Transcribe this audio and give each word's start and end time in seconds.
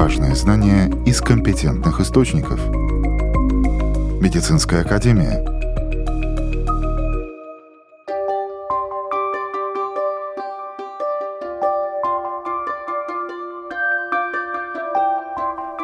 Важные 0.00 0.34
знания 0.34 0.90
из 1.04 1.20
компетентных 1.20 2.00
источников. 2.00 2.58
Медицинская 4.18 4.80
академия. 4.80 5.44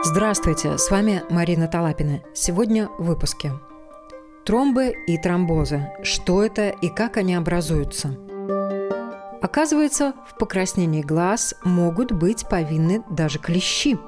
Здравствуйте, 0.03 0.79
с 0.79 0.91
вами 0.91 1.23
Марина 1.29 1.69
Талапина. 1.69 2.23
Сегодня 2.33 2.89
в 2.99 3.05
выпуске. 3.05 3.53
Тромбы 4.47 4.95
и 5.07 5.19
тромбозы. 5.19 5.91
Что 6.03 6.43
это 6.43 6.71
и 6.71 6.89
как 6.89 7.19
они 7.19 7.35
образуются? 7.35 8.17
Оказывается, 9.43 10.15
в 10.29 10.39
покраснении 10.39 11.03
глаз 11.03 11.55
могут 11.65 12.13
быть 12.13 12.49
повинны 12.49 13.05
даже 13.11 13.39
клещи. 13.39 13.99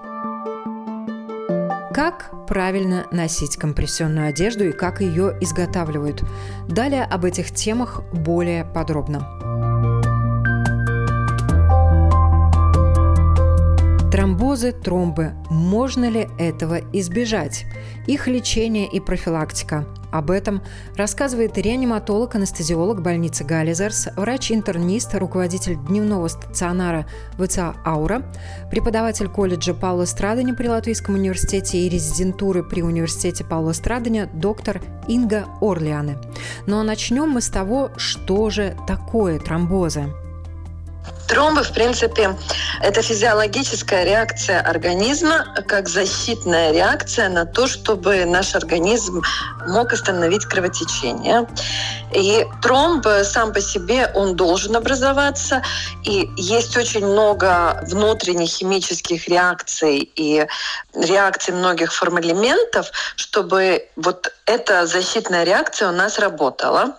Как 1.93 2.31
правильно 2.47 3.07
носить 3.11 3.57
компрессионную 3.57 4.29
одежду 4.29 4.65
и 4.69 4.73
как 4.73 5.01
ее 5.01 5.37
изготавливают? 5.41 6.23
Далее 6.69 7.05
об 7.05 7.25
этих 7.25 7.51
темах 7.53 8.03
более 8.13 8.65
подробно. 8.65 9.48
Тромбозы, 14.29 14.73
тромбы. 14.73 15.33
Можно 15.49 16.11
ли 16.11 16.29
этого 16.39 16.81
избежать? 16.93 17.65
Их 18.07 18.29
лечение 18.29 18.87
и 18.87 19.01
профилактика. 19.01 19.87
Об 20.13 20.31
этом 20.31 20.61
рассказывает 20.97 21.57
реаниматолог, 21.57 22.35
анестезиолог 22.35 23.01
больницы 23.01 23.45
Галлизерс, 23.45 24.09
врач-интернист, 24.17 25.15
руководитель 25.15 25.77
дневного 25.77 26.29
стационара 26.29 27.07
ВЦА 27.39 27.75
«Аура», 27.87 28.23
преподаватель 28.71 29.29
колледжа 29.29 29.73
Паула 29.73 30.05
Страдани 30.05 30.53
при 30.53 30.69
Латвийском 30.69 31.15
университете 31.15 31.79
и 31.79 31.89
резидентуры 31.89 32.63
при 32.63 32.83
университете 32.83 33.45
Паула 33.45 33.73
Страдания 33.73 34.29
доктор 34.35 34.83
Инга 35.09 35.47
Орлианы. 35.63 36.19
Но 36.67 36.83
начнем 36.83 37.31
мы 37.31 37.41
с 37.41 37.49
того, 37.49 37.93
что 37.97 38.51
же 38.51 38.77
такое 38.87 39.39
тромбозы. 39.39 40.13
Тромбы, 41.29 41.63
в 41.63 41.73
принципе, 41.73 42.37
это 42.81 43.03
физиологическая 43.03 44.05
реакция 44.05 44.61
организма, 44.61 45.55
как 45.67 45.89
защитная 45.89 46.73
реакция 46.73 47.29
на 47.29 47.45
то, 47.45 47.67
чтобы 47.67 48.25
наш 48.25 48.55
организм 48.55 49.23
мог 49.67 49.93
остановить 49.93 50.47
кровотечение. 50.47 51.47
И 52.15 52.47
тромб 52.63 53.07
сам 53.25 53.53
по 53.53 53.61
себе, 53.61 54.11
он 54.15 54.37
должен 54.37 54.75
образоваться. 54.75 55.63
И 56.05 56.31
есть 56.37 56.75
очень 56.79 57.05
много 57.07 57.85
внутренних 57.87 58.49
химических 58.49 59.29
реакций 59.29 60.11
и 60.17 60.47
реакций 60.95 61.53
многих 61.53 61.93
формэлементов, 61.93 62.91
чтобы 63.17 63.87
вот 63.97 64.33
эта 64.47 64.87
защитная 64.87 65.45
реакция 65.45 65.91
у 65.91 65.93
нас 65.93 66.19
работала. 66.19 66.97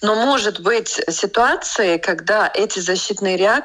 Но 0.00 0.14
может 0.14 0.60
быть 0.60 1.00
ситуации, 1.08 1.96
когда 1.96 2.50
эти 2.54 2.78
защитные 2.78 3.36
реакции, 3.36 3.63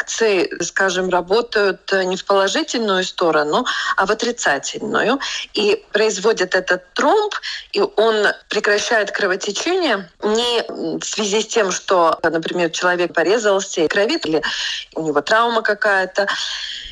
скажем, 0.62 1.10
работают 1.10 1.92
не 1.92 2.16
в 2.16 2.26
положительную 2.26 3.04
сторону, 3.04 3.66
а 3.98 4.06
в 4.06 4.12
отрицательную. 4.12 5.20
И 5.54 5.84
производит 5.92 6.56
этот 6.56 6.92
тромб, 6.94 7.34
и 7.72 7.82
он 7.82 8.28
прекращает 8.50 9.12
кровотечение 9.12 10.10
не 10.24 10.64
в 11.00 11.04
связи 11.04 11.42
с 11.42 11.48
тем, 11.48 11.72
что, 11.72 12.20
например, 12.24 12.70
человек 12.70 13.14
порезался 13.14 13.82
и 13.82 13.88
кровит, 13.88 14.26
или 14.26 14.42
у 14.96 15.02
него 15.02 15.22
травма 15.22 15.62
какая-то, 15.62 16.28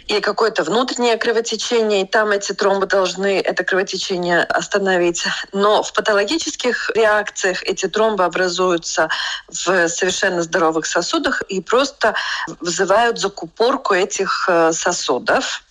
или 0.07 0.19
какое-то 0.19 0.63
внутреннее 0.63 1.17
кровотечение, 1.17 2.01
и 2.01 2.07
там 2.07 2.31
эти 2.31 2.53
тромбы 2.53 2.85
должны 2.85 3.39
это 3.39 3.63
кровотечение 3.63 4.43
остановить. 4.43 5.25
Но 5.51 5.83
в 5.83 5.93
патологических 5.93 6.91
реакциях 6.95 7.63
эти 7.63 7.87
тромбы 7.87 8.23
образуются 8.23 9.09
в 9.47 9.87
совершенно 9.87 10.41
здоровых 10.41 10.85
сосудах 10.85 11.41
и 11.43 11.61
просто 11.61 12.15
вызывают 12.59 13.19
закупорку 13.19 13.93
этих 13.93 14.47
э, 14.49 14.71
сосудов. 14.71 15.63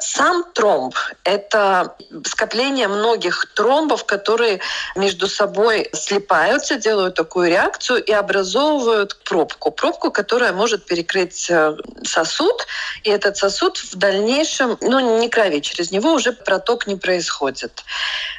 Сам 0.00 0.44
тромб– 0.54 0.94
это 1.24 1.94
скопление 2.24 2.88
многих 2.88 3.46
тромбов, 3.54 4.04
которые 4.04 4.60
между 4.96 5.28
собой 5.28 5.90
слипаются, 5.92 6.76
делают 6.76 7.14
такую 7.14 7.48
реакцию 7.48 8.02
и 8.02 8.10
образовывают 8.10 9.22
пробку. 9.24 9.70
Пробку, 9.70 10.10
которая 10.10 10.52
может 10.52 10.86
перекрыть 10.86 11.50
э, 11.50 11.76
сосуд, 12.02 12.66
и 13.04 13.10
этот 13.10 13.36
сосуд 13.36 13.76
в 13.76 13.96
дальнейшем, 13.96 14.78
ну, 14.80 15.18
не 15.18 15.28
крови, 15.28 15.60
через 15.60 15.90
него 15.90 16.14
уже 16.14 16.32
проток 16.32 16.86
не 16.86 16.96
происходит. 16.96 17.84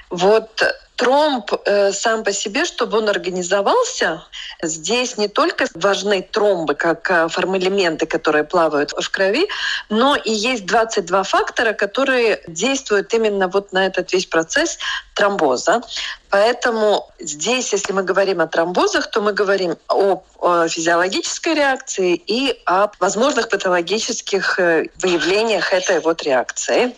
Вот 0.10 0.64
тромб 1.01 1.51
э, 1.66 1.91
сам 1.91 2.23
по 2.23 2.31
себе, 2.31 2.63
чтобы 2.63 3.00
он 3.00 3.09
организовался, 3.09 4.22
здесь 4.62 5.17
не 5.17 5.28
только 5.28 5.66
важны 5.73 6.22
тромбы, 6.22 6.75
как 6.75 7.09
э, 7.09 7.28
формэлементы, 7.28 8.06
которые 8.06 8.44
плавают 8.44 8.91
в 8.91 9.09
крови, 9.09 9.47
но 9.89 10.16
и 10.16 10.31
есть 10.31 10.67
22 10.67 11.23
фактора, 11.23 11.73
которые 11.73 12.44
действуют 12.47 13.12
именно 13.16 13.47
вот 13.47 13.73
на 13.73 13.88
этот 13.88 14.13
весь 14.13 14.28
процесс 14.28 14.78
тромбоза. 15.16 15.81
Поэтому 16.29 17.09
здесь, 17.19 17.73
если 17.73 17.94
мы 17.94 18.03
говорим 18.03 18.39
о 18.39 18.45
тромбозах, 18.45 19.09
то 19.09 19.22
мы 19.22 19.33
говорим 19.33 19.78
о, 19.88 20.22
о 20.39 20.68
физиологической 20.68 21.56
реакции 21.56 22.13
и 22.13 22.62
о 22.68 22.89
возможных 23.00 23.50
патологических 23.50 24.59
э, 24.59 24.85
выявлениях 25.01 25.73
этой 25.73 26.00
вот 26.00 26.22
реакции. 26.22 26.94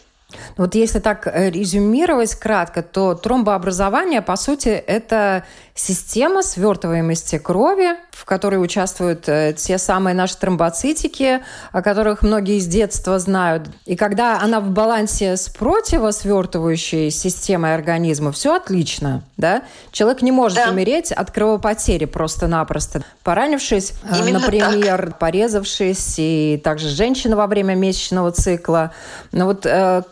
Вот 0.58 0.76
если 0.76 1.00
так 1.00 1.28
э, 1.28 1.50
резюмировать 1.50 2.36
кратко, 2.36 2.82
то 2.82 3.16
тромбообразование, 3.16 4.22
по 4.22 4.36
сути, 4.36 4.70
это 4.70 5.44
система 5.76 6.44
свертываемости 6.44 7.40
крови, 7.40 7.96
в 8.12 8.26
которой 8.26 8.64
участвуют 8.64 9.28
э, 9.28 9.56
те 9.58 9.78
самые 9.78 10.14
наши 10.14 10.38
тромбоцитики, 10.38 11.42
о 11.72 11.82
которых 11.82 12.22
многие 12.22 12.60
с 12.60 12.68
детства 12.68 13.18
знают. 13.18 13.70
И 13.86 13.96
когда 13.96 14.40
она 14.40 14.60
в 14.60 14.70
балансе 14.70 15.36
с 15.36 15.50
противосвертывающей 15.50 17.10
системой 17.10 17.74
организма, 17.74 18.32
все 18.32 18.56
отлично. 18.56 19.24
Да? 19.38 19.64
Человек 19.92 20.22
не 20.22 20.32
может 20.32 20.58
да. 20.58 20.70
умереть 20.70 21.12
от 21.12 21.32
кровопотери 21.32 22.06
просто-напросто. 22.06 23.04
Поранившись, 23.24 23.94
э, 24.04 24.20
Именно 24.20 24.40
например, 24.40 25.08
так. 25.08 25.20
порезавшись, 25.20 26.16
и 26.18 26.62
также 26.64 26.90
женщина 26.90 27.36
во 27.36 27.48
время 27.48 27.74
месячного 27.74 28.32
цикла. 28.32 28.94
Но 29.32 29.46
вот, 29.46 29.66
конечно, 29.66 30.04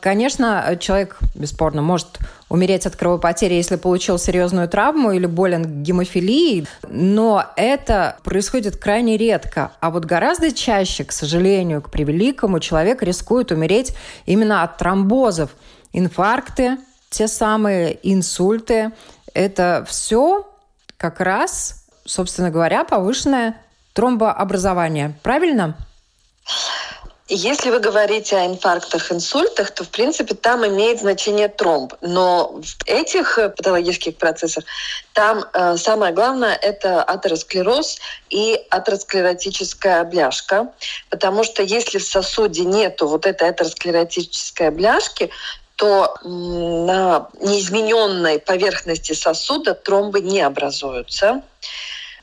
человек, 0.80 1.18
бесспорно, 1.36 1.82
может 1.82 2.20
умереть 2.50 2.86
от 2.86 2.96
кровопотери, 2.96 3.54
если 3.54 3.76
получил 3.76 4.18
серьезную 4.18 4.68
травму 4.68 5.12
или 5.12 5.26
болен 5.26 5.84
гемофилией, 5.84 6.68
но 6.88 7.46
это 7.56 8.18
происходит 8.24 8.78
крайне 8.78 9.18
редко. 9.18 9.72
А 9.80 9.90
вот 9.90 10.06
гораздо 10.06 10.52
чаще, 10.52 11.04
к 11.04 11.12
сожалению, 11.12 11.82
к 11.82 11.90
превеликому, 11.90 12.60
человек 12.60 13.04
рискует 13.04 13.52
умереть 13.52 13.96
именно 14.26 14.64
от 14.64 14.78
тромбозов. 14.78 15.52
Инфаркты, 15.94 16.78
те 17.10 17.28
самые 17.28 17.98
инсульты, 18.04 18.92
это 19.34 19.86
все 19.88 20.48
как 20.98 21.20
раз, 21.20 21.86
собственно 22.06 22.50
говоря, 22.50 22.84
повышенное 22.84 23.62
тромбообразование. 23.94 25.16
Правильно? 25.24 25.76
Если 27.34 27.69
вы 27.69 27.80
говорите 27.80 28.36
о 28.36 28.46
инфарктах, 28.46 29.09
инсультах, 29.09 29.72
то, 29.72 29.86
в 29.86 29.88
принципе, 29.88 30.36
там 30.36 30.68
имеет 30.68 31.00
значение 31.00 31.47
тромб. 31.47 31.94
Но 32.02 32.59
в 32.62 32.86
этих 32.86 33.40
э, 33.40 33.50
патологических 33.50 34.18
процессах 34.18 34.66
там 35.14 35.46
э, 35.53 35.78
самое 35.78 36.12
главное– 36.14 36.53
это 36.62 37.02
атеросклероз 37.02 38.00
и 38.30 38.59
атеросклеротическая 38.70 40.03
бляшка. 40.03 40.74
Потому 41.09 41.46
что 41.46 41.64
если 41.64 42.00
в 42.00 42.03
сосуде 42.03 42.66
нету 42.66 43.08
вот 43.08 43.26
этой 43.26 43.47
атеросклеротической 43.47 44.70
бляшки, 44.70 45.29
то 45.78 46.14
на 46.26 47.29
неизмененной 47.40 48.40
поверхности 48.40 49.14
сосуда 49.14 49.73
тромбы 49.73 50.20
не 50.20 50.41
образуются. 50.41 51.44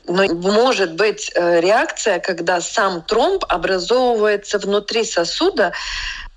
Но 0.09 0.25
может 0.25 0.95
быть 0.95 1.31
э, 1.35 1.61
реакция, 1.61 2.19
когда 2.19 2.61
сам 2.61 3.03
тромб 3.03 3.45
образовывается 3.47 4.57
внутри 4.57 5.03
сосуда, 5.03 5.71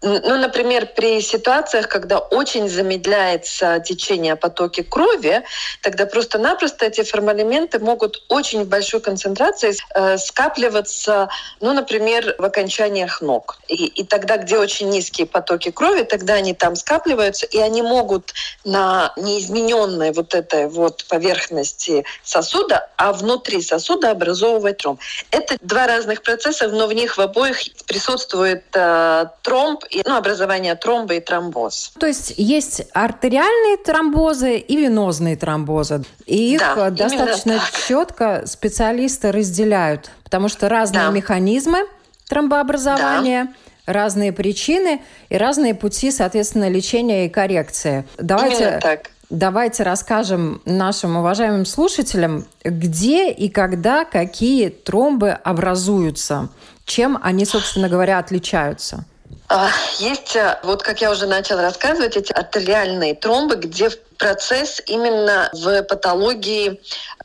ну, 0.02 0.36
например, 0.36 0.86
при 0.96 1.20
ситуациях, 1.20 1.88
когда 1.88 2.18
очень 2.18 2.68
замедляется 2.68 3.78
течение 3.80 4.34
потоки 4.34 4.82
крови, 4.82 5.42
тогда 5.80 6.06
просто-напросто 6.06 6.86
эти 6.86 7.04
формалименты 7.04 7.78
могут 7.78 8.24
очень 8.28 8.64
в 8.64 8.68
большой 8.68 9.00
концентрации 9.00 9.74
э, 9.94 10.18
скапливаться, 10.18 11.28
ну, 11.60 11.72
например, 11.72 12.34
в 12.38 12.44
окончаниях 12.44 13.20
ног. 13.20 13.58
И, 13.68 13.86
и 13.86 14.04
тогда, 14.04 14.38
где 14.38 14.58
очень 14.58 14.90
низкие 14.90 15.26
потоки 15.26 15.70
крови, 15.70 16.02
тогда 16.02 16.34
они 16.34 16.52
там 16.52 16.74
скапливаются, 16.74 17.46
и 17.46 17.58
они 17.58 17.82
могут 17.82 18.34
на 18.64 19.12
неизмененной 19.16 20.12
вот 20.12 20.34
этой 20.34 20.68
вот 20.68 21.04
поверхности 21.08 22.04
сосуда, 22.24 22.88
а 22.96 23.12
внутри 23.12 23.62
сосуда 23.62 24.10
образовывать 24.10 24.78
тромб. 24.78 25.00
Это 25.30 25.56
два 25.60 25.86
разных 25.86 26.22
процесса, 26.22 26.66
но 26.68 26.88
в 26.88 26.92
них 26.92 27.16
в 27.16 27.20
обоих 27.20 27.58
присутствует 27.86 28.64
э, 28.74 29.26
тромб 29.42 29.84
ну, 30.04 30.16
образование 30.16 30.74
тромба 30.74 31.14
и 31.14 31.20
тромбоз. 31.20 31.92
То 31.98 32.06
есть 32.06 32.34
есть 32.36 32.82
артериальные 32.92 33.76
тромбозы 33.78 34.56
и 34.56 34.76
венозные 34.76 35.36
тромбозы. 35.36 36.04
И 36.26 36.54
их 36.54 36.60
да, 36.60 36.90
достаточно 36.90 37.60
четко 37.86 38.44
специалисты 38.46 39.32
разделяют, 39.32 40.10
потому 40.24 40.48
что 40.48 40.68
разные 40.68 41.06
да. 41.06 41.10
механизмы 41.10 41.86
тромбообразования. 42.28 43.44
Да 43.44 43.52
разные 43.86 44.32
причины 44.32 45.02
и 45.28 45.36
разные 45.36 45.74
пути, 45.74 46.10
соответственно, 46.10 46.68
лечения 46.68 47.26
и 47.26 47.28
коррекции. 47.28 48.06
Давайте, 48.16 48.80
давайте 49.28 49.82
расскажем 49.82 50.62
нашим 50.64 51.16
уважаемым 51.16 51.66
слушателям, 51.66 52.46
где 52.64 53.30
и 53.30 53.48
когда 53.48 54.04
какие 54.04 54.68
тромбы 54.68 55.30
образуются, 55.30 56.48
чем 56.84 57.18
они, 57.22 57.44
собственно 57.44 57.88
говоря, 57.88 58.18
отличаются. 58.18 59.04
А, 59.48 59.70
есть, 59.98 60.34
э, 60.34 60.58
вот 60.62 60.82
как 60.82 61.00
я 61.02 61.10
уже 61.10 61.26
начала 61.26 61.62
рассказывать, 61.62 62.16
эти 62.16 62.32
артериальные 62.32 63.14
тромбы, 63.14 63.56
где 63.56 63.90
процесс 64.16 64.80
именно 64.86 65.50
в 65.52 65.82
патологии, 65.82 66.80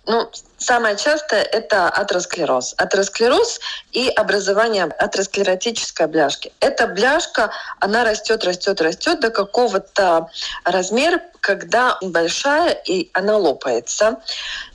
ну, 0.06 0.30
самое 0.58 0.98
частое 0.98 1.44
это 1.44 1.90
атеросклероз. 1.90 2.74
Атеросклероз 2.78 3.60
и 3.92 4.10
образование 4.10 4.86
атеросклеротической 4.86 6.08
бляшки. 6.08 6.52
Эта 6.60 6.88
бляшка, 6.88 7.52
она 7.80 8.04
растет, 8.04 8.44
растет, 8.44 8.82
растет 8.82 9.20
до 9.20 9.30
какого-то 9.30 10.30
размера, 10.64 11.22
когда 11.40 11.98
большая 12.02 12.72
и 12.72 13.10
она 13.14 13.38
лопается. 13.38 14.18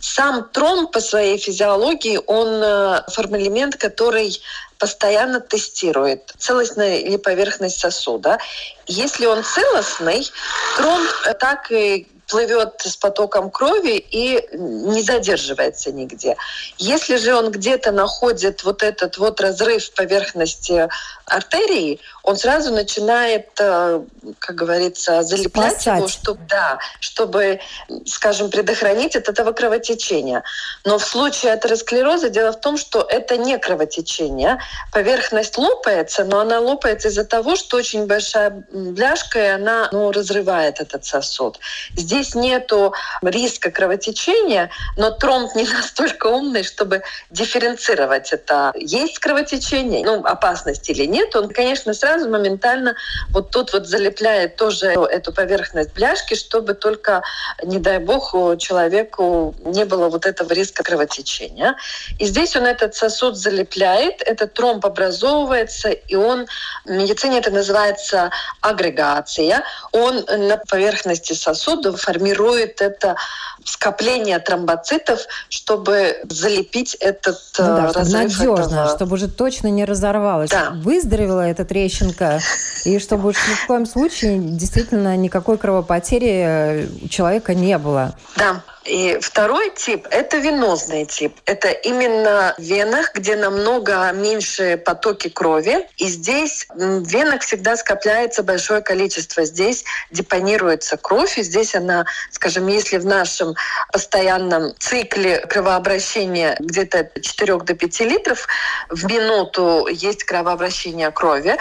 Сам 0.00 0.48
тромб 0.52 0.92
по 0.92 1.00
своей 1.00 1.38
физиологии, 1.38 2.20
он 2.26 2.62
э, 2.62 3.02
формулемент, 3.08 3.76
который 3.76 4.40
постоянно 4.82 5.38
тестирует 5.38 6.34
целостная 6.38 6.98
ли 7.04 7.16
поверхность 7.16 7.78
сосуда. 7.78 8.40
Если 8.88 9.26
он 9.26 9.44
целостный, 9.44 10.28
тромб 10.76 11.08
так 11.38 11.70
и 11.70 12.08
плывет 12.32 12.80
с 12.82 12.96
потоком 12.96 13.50
крови 13.50 14.02
и 14.10 14.42
не 14.54 15.02
задерживается 15.02 15.92
нигде. 15.92 16.34
Если 16.78 17.16
же 17.16 17.34
он 17.34 17.50
где-то 17.50 17.92
находит 17.92 18.64
вот 18.64 18.82
этот 18.82 19.18
вот 19.18 19.38
разрыв 19.42 19.92
поверхности 19.92 20.88
артерии, 21.26 22.00
он 22.22 22.36
сразу 22.36 22.72
начинает, 22.72 23.48
э, 23.58 24.02
как 24.38 24.56
говорится, 24.56 25.22
залеплять 25.22 25.72
Спасать. 25.72 25.98
его, 25.98 26.08
чтобы, 26.08 26.40
да, 26.48 26.78
чтобы, 27.00 27.60
скажем, 28.06 28.50
предохранить 28.50 29.16
от 29.16 29.28
этого 29.28 29.52
кровотечения. 29.52 30.42
Но 30.84 30.98
в 30.98 31.04
случае 31.04 31.52
атеросклероза 31.52 32.30
дело 32.30 32.52
в 32.52 32.60
том, 32.60 32.78
что 32.78 33.06
это 33.06 33.36
не 33.36 33.58
кровотечение. 33.58 34.58
Поверхность 34.92 35.58
лопается, 35.58 36.24
но 36.24 36.40
она 36.40 36.60
лопается 36.60 37.08
из-за 37.08 37.24
того, 37.24 37.56
что 37.56 37.76
очень 37.76 38.06
большая 38.06 38.64
бляшка, 38.72 39.38
и 39.38 39.48
она 39.48 39.88
ну, 39.92 40.12
разрывает 40.12 40.80
этот 40.80 41.04
сосуд. 41.04 41.58
Здесь 41.96 42.21
нету 42.34 42.94
риска 43.22 43.70
кровотечения, 43.70 44.70
но 44.96 45.10
тромб 45.10 45.54
не 45.54 45.64
настолько 45.64 46.26
умный, 46.26 46.64
чтобы 46.64 47.02
дифференцировать 47.30 48.32
это. 48.32 48.72
Есть 48.76 49.18
кровотечение, 49.18 50.04
ну, 50.04 50.24
опасность 50.24 50.88
или 50.88 51.04
нет, 51.04 51.34
он, 51.36 51.48
конечно, 51.48 51.94
сразу 51.94 52.28
моментально 52.28 52.94
вот 53.30 53.50
тут 53.50 53.72
вот 53.72 53.86
залепляет 53.86 54.56
тоже 54.56 54.86
эту 54.86 55.32
поверхность 55.32 55.92
бляшки, 55.94 56.34
чтобы 56.34 56.74
только, 56.74 57.22
не 57.62 57.78
дай 57.78 57.98
бог, 57.98 58.32
человеку 58.58 59.54
не 59.64 59.84
было 59.84 60.08
вот 60.08 60.26
этого 60.26 60.52
риска 60.52 60.82
кровотечения. 60.82 61.76
И 62.18 62.26
здесь 62.26 62.56
он 62.56 62.66
этот 62.66 62.94
сосуд 62.94 63.36
залепляет, 63.36 64.22
этот 64.22 64.54
тромб 64.54 64.86
образовывается, 64.86 65.90
и 65.90 66.14
он, 66.14 66.46
в 66.84 66.90
медицине 66.90 67.38
это 67.38 67.50
называется 67.50 68.30
агрегация, 68.60 69.64
он 69.92 70.24
на 70.26 70.56
поверхности 70.56 71.32
сосуда 71.32 71.92
формирует 72.12 72.80
это 72.80 73.16
скопление 73.64 74.38
тромбоцитов, 74.38 75.20
чтобы 75.48 76.16
залепить 76.28 76.94
этот 76.96 77.38
ну 77.58 77.64
да, 77.64 77.88
э, 77.88 77.92
разрыв 77.92 78.38
надежно, 78.38 78.62
этого... 78.62 78.96
чтобы 78.96 79.14
уже 79.14 79.28
точно 79.28 79.68
не 79.68 79.84
разорвалось. 79.84 80.50
Да. 80.50 80.72
Выздоровела 80.74 81.42
эта 81.48 81.64
трещинка, 81.64 82.40
и 82.84 82.98
чтобы 82.98 83.30
уж 83.30 83.36
ни 83.48 83.54
в 83.54 83.66
коем 83.66 83.86
случае 83.86 84.38
действительно 84.38 85.16
никакой 85.16 85.58
кровопотери 85.58 86.44
э, 86.44 86.86
у 87.02 87.08
человека 87.08 87.54
не 87.54 87.78
было. 87.78 88.14
Да. 88.36 88.62
И 88.84 89.18
второй 89.20 89.70
тип– 89.70 90.06
это 90.10 90.38
венозный 90.38 91.04
тип. 91.04 91.36
Это 91.46 91.68
именно 91.68 92.54
в 92.58 92.62
венах, 92.62 93.14
где 93.14 93.36
намного 93.36 94.10
меньше 94.12 94.76
потоки 94.76 95.28
крови. 95.28 95.86
И 95.98 96.08
здесь 96.08 96.66
в 96.74 97.06
венах 97.06 97.42
всегда 97.42 97.76
скопляется 97.76 98.42
большое 98.42 98.80
количество. 98.80 99.44
Здесь 99.44 99.84
депонируется 100.10 100.96
кровь, 100.96 101.38
и 101.38 101.42
здесь 101.42 101.74
она, 101.74 102.06
скажем, 102.30 102.66
если 102.66 102.98
в 102.98 103.06
нашем 103.06 103.54
постоянном 103.92 104.74
цикле 104.78 105.38
кровообращения 105.40 106.56
где-то 106.58 107.08
4 107.20 107.58
до 107.58 107.74
5 107.74 108.00
литров 108.00 108.46
в 108.88 109.04
минуту 109.04 109.86
есть 109.86 110.24
кровообращение 110.24 111.10
крови, 111.12 111.56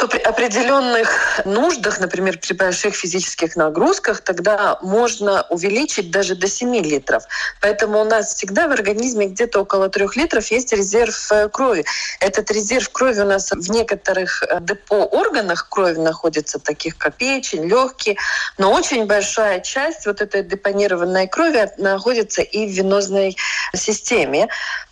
то 0.00 0.08
при 0.08 0.18
определенных 0.18 1.40
нуждах, 1.44 2.00
например, 2.00 2.38
при 2.38 2.54
больших 2.54 2.94
физических 2.94 3.54
нагрузках, 3.54 4.22
тогда 4.22 4.78
можно 4.80 5.44
увеличить 5.50 6.10
даже 6.10 6.34
до 6.34 6.48
7 6.48 6.74
литров. 6.76 7.24
Поэтому 7.60 8.00
у 8.00 8.04
нас 8.04 8.34
всегда 8.34 8.66
в 8.66 8.70
организме 8.70 9.26
где-то 9.26 9.60
около 9.60 9.90
3 9.90 10.06
литров 10.16 10.46
есть 10.50 10.72
резерв 10.72 11.30
э, 11.32 11.50
крови. 11.50 11.84
Этот 12.20 12.50
резерв 12.50 12.88
крови 12.88 13.20
у 13.20 13.26
нас 13.26 13.50
в 13.52 13.70
некоторых 13.70 14.42
э, 14.42 14.60
депо 14.62 15.04
органах 15.04 15.68
крови 15.68 15.98
находится, 15.98 16.58
таких 16.58 16.96
как 16.96 17.16
печень, 17.16 17.68
легкие, 17.68 18.16
но 18.56 18.72
очень 18.72 19.04
большая 19.04 19.60
часть 19.60 20.06
вот 20.06 20.22
этой 20.22 20.42
депонированной 20.42 21.28
крови 21.28 21.68
находится 21.76 22.40
и 22.40 22.66
в 22.66 22.70
венозной 22.70 23.36
системе. 23.74 24.48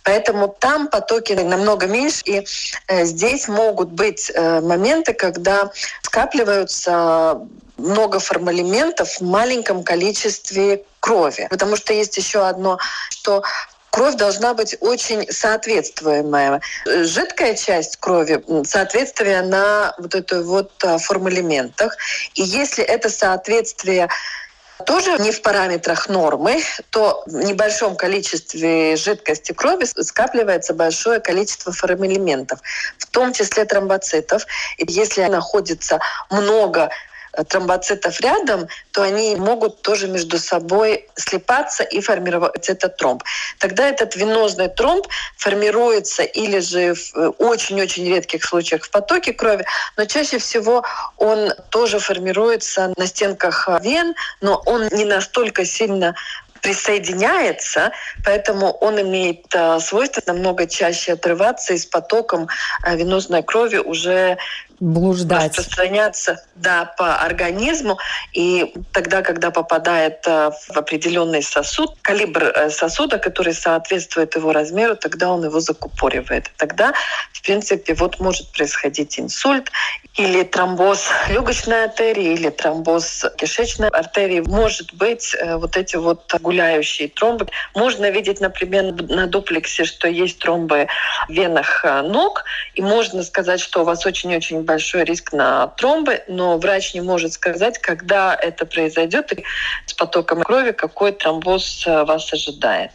Поэтому 0.09 0.47
там 0.47 0.87
потоки 0.87 1.33
намного 1.33 1.85
меньше, 1.85 2.21
и 2.25 2.47
э, 2.87 3.05
здесь 3.05 3.47
могут 3.47 3.89
быть 3.89 4.31
э, 4.33 4.59
моменты, 4.59 5.13
когда 5.13 5.69
скапливаются 6.01 7.39
много 7.77 8.17
формалиментов 8.19 9.19
в 9.19 9.21
маленьком 9.21 9.83
количестве 9.83 10.83
крови. 10.99 11.45
Потому 11.51 11.75
что 11.75 11.93
есть 11.93 12.17
еще 12.17 12.39
одно, 12.39 12.79
что 13.11 13.43
кровь 13.91 14.15
должна 14.15 14.55
быть 14.55 14.75
очень 14.79 15.31
соответствуемая. 15.31 16.59
Жидкая 16.85 17.53
часть 17.53 17.97
крови— 17.97 18.43
соответствие 18.65 19.43
на 19.43 19.93
вот 19.99 20.15
эту 20.15 20.43
вот 20.43 20.71
э, 20.83 20.97
формалиментах. 20.97 21.95
И 22.33 22.41
если 22.41 22.83
это 22.83 23.09
соответствие 23.11 24.09
тоже 24.85 25.17
не 25.19 25.31
в 25.31 25.41
параметрах 25.41 26.09
нормы, 26.09 26.61
то 26.89 27.23
в 27.25 27.33
небольшом 27.33 27.95
количестве 27.95 28.95
жидкости 28.95 29.51
крови 29.51 29.85
скапливается 29.85 30.73
большое 30.73 31.19
количество 31.19 31.71
фармэлементов, 31.71 32.59
в 32.97 33.05
том 33.07 33.33
числе 33.33 33.65
тромбоцитов. 33.65 34.45
И 34.77 34.85
если 34.91 35.23
находится 35.25 35.99
много 36.29 36.89
тромбоцитов 37.43 38.19
рядом, 38.21 38.67
то 38.91 39.03
они 39.03 39.35
могут 39.35 39.81
тоже 39.81 40.07
между 40.07 40.37
собой 40.37 41.07
слипаться 41.15 41.83
и 41.83 42.01
формировать 42.01 42.69
этот 42.69 42.97
тромб. 42.97 43.23
Тогда 43.59 43.87
этот 43.89 44.15
венозный 44.15 44.69
тромб 44.69 45.07
формируется 45.37 46.23
или 46.23 46.59
же 46.59 46.93
в 46.93 47.15
э, 47.15 47.27
очень-очень 47.37 48.07
редких 48.07 48.43
случаях 48.43 48.83
в 48.83 48.91
потоке 48.91 49.33
крови, 49.33 49.65
но 49.97 50.05
чаще 50.05 50.37
всего 50.37 50.83
он 51.17 51.53
тоже 51.69 51.99
формируется 51.99 52.93
на 52.97 53.07
стенках 53.07 53.67
вен, 53.81 54.15
но 54.41 54.61
он 54.65 54.87
не 54.91 55.05
настолько 55.05 55.65
сильно 55.65 56.15
присоединяется, 56.61 57.91
поэтому 58.23 58.71
он 58.71 58.99
имеет 59.01 59.45
э, 59.53 59.79
свойство 59.79 60.21
намного 60.25 60.67
чаще 60.67 61.13
отрываться 61.13 61.73
и 61.73 61.77
с 61.77 61.85
потоком 61.85 62.47
э, 62.83 62.95
венозной 62.95 63.43
крови 63.43 63.77
уже 63.77 64.37
блуждать. 64.79 65.57
распространяться 65.57 66.43
да, 66.55 66.85
по 66.97 67.15
организму. 67.17 67.97
И 68.33 68.73
тогда, 68.91 69.21
когда 69.21 69.51
попадает 69.51 70.23
э, 70.25 70.51
в 70.69 70.77
определенный 70.77 71.43
сосуд, 71.43 71.95
калибр 72.01 72.43
э, 72.43 72.69
сосуда, 72.69 73.17
который 73.17 73.53
соответствует 73.53 74.35
его 74.35 74.51
размеру, 74.51 74.95
тогда 74.95 75.29
он 75.29 75.43
его 75.43 75.59
закупоривает. 75.59 76.51
Тогда, 76.57 76.93
в 77.33 77.41
принципе, 77.41 77.93
вот 77.93 78.19
может 78.19 78.51
происходить 78.51 79.19
инсульт 79.19 79.71
или 80.15 80.43
тромбоз 80.43 81.09
легочной 81.29 81.85
артерии, 81.85 82.33
или 82.33 82.49
тромбоз 82.49 83.25
кишечной 83.37 83.89
артерии. 83.89 84.41
Может 84.41 84.93
быть, 84.93 85.35
э, 85.35 85.55
вот 85.55 85.77
эти 85.77 85.95
вот 85.95 86.33
гуляющие 86.41 87.07
тромбы. 87.09 87.47
Можно 87.75 88.09
видеть, 88.09 88.41
например, 88.41 88.93
на 89.09 89.27
дуплексе, 89.27 89.85
что 89.85 90.07
есть 90.07 90.39
тромбы 90.39 90.87
в 91.27 91.31
венах 91.31 91.85
ног, 92.03 92.43
и 92.75 92.81
можно 92.81 93.23
сказать, 93.23 93.59
что 93.59 93.81
у 93.81 93.83
вас 93.85 94.05
очень-очень 94.05 94.63
большой 94.69 95.03
риск 95.03 95.33
на 95.33 95.65
тромбы, 95.79 96.21
но 96.27 96.59
врач 96.59 96.93
не 96.93 97.01
может 97.01 97.33
сказать, 97.33 97.79
когда 97.79 98.35
это 98.35 98.67
произойдет 98.67 99.33
и 99.33 99.43
с 99.87 99.93
потоком 99.93 100.43
крови 100.43 100.73
какой 100.73 101.11
тромбоз 101.11 101.87
э, 101.87 102.03
вас 102.03 102.31
ожидает. 102.31 102.91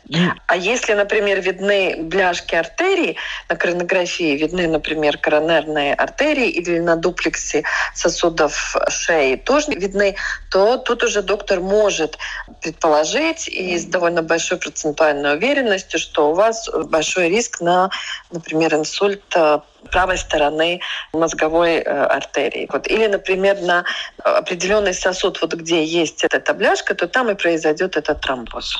А 0.47 0.57
если, 0.57 0.93
например, 0.95 1.40
видны 1.40 1.97
бляшки 1.99 2.54
артерий, 2.54 3.16
на 3.49 3.57
коронографии 3.57 4.37
видны, 4.37 4.69
например, 4.69 5.19
коронарные 5.19 5.95
артерии 5.95 6.49
или 6.49 6.78
на 6.78 6.95
дуплексе 6.95 7.64
сосудов 7.93 8.76
шеи 8.88 9.35
тоже 9.35 9.73
видны, 9.73 10.14
то 10.52 10.76
тут 10.76 11.02
уже 11.02 11.23
доктор 11.23 11.59
может 11.59 12.19
предположить 12.62 13.49
и 13.49 13.76
с 13.76 13.85
довольно 13.85 14.23
большой 14.23 14.59
процентуальной 14.59 15.35
уверенностью, 15.37 15.99
что 15.99 16.31
у 16.31 16.35
вас 16.35 16.71
большой 16.85 17.31
риск 17.31 17.61
на, 17.61 17.90
например, 18.31 18.75
инсульт 18.75 19.25
э, 19.35 19.59
правой 19.91 20.19
стороны 20.19 20.81
мозговой 21.12 21.79
э, 21.79 21.83
артерии. 21.83 22.69
Вот. 22.73 22.87
Или, 22.87 23.07
например, 23.07 23.61
на 23.62 23.85
определенный 24.19 24.95
сосуд, 24.95 25.41
вот 25.41 25.55
где 25.55 25.85
есть 25.85 26.25
эта 26.25 26.55
бляшка, 26.55 26.95
то 26.95 27.07
там 27.07 27.31
и 27.31 27.35
произойдет 27.35 27.97
этот 27.97 28.21
тромбоз. 28.21 28.76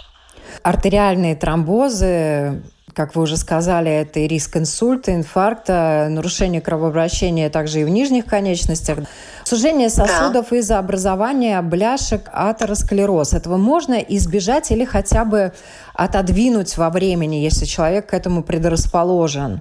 Артериальные 0.63 1.37
тромбозы 1.37 2.63
как 2.95 3.17
вы 3.17 3.23
уже 3.23 3.37
сказали, 3.37 3.91
это 3.91 4.21
и 4.21 4.29
риск 4.29 4.57
инсульта, 4.57 5.15
инфаркта, 5.15 6.07
нарушение 6.11 6.61
кровообращения 6.61 7.51
также 7.51 7.81
и 7.81 7.85
в 7.85 7.89
нижних 7.89 8.25
конечностях. 8.25 8.99
Сужение 9.45 9.91
сосудов 9.91 10.47
да. 10.51 10.57
из-за 10.57 10.79
образования 10.79 11.61
бляшек, 11.61 12.31
атеросклероз. 12.33 13.35
Этого 13.35 13.57
можно 13.57 13.95
избежать 13.95 14.71
или 14.71 14.85
хотя 14.85 15.25
бы 15.25 15.53
отодвинуть 15.93 16.77
во 16.77 16.89
времени, 16.91 17.37
если 17.37 17.65
человек 17.65 18.07
к 18.11 18.15
этому 18.15 18.43
предрасположен? 18.43 19.61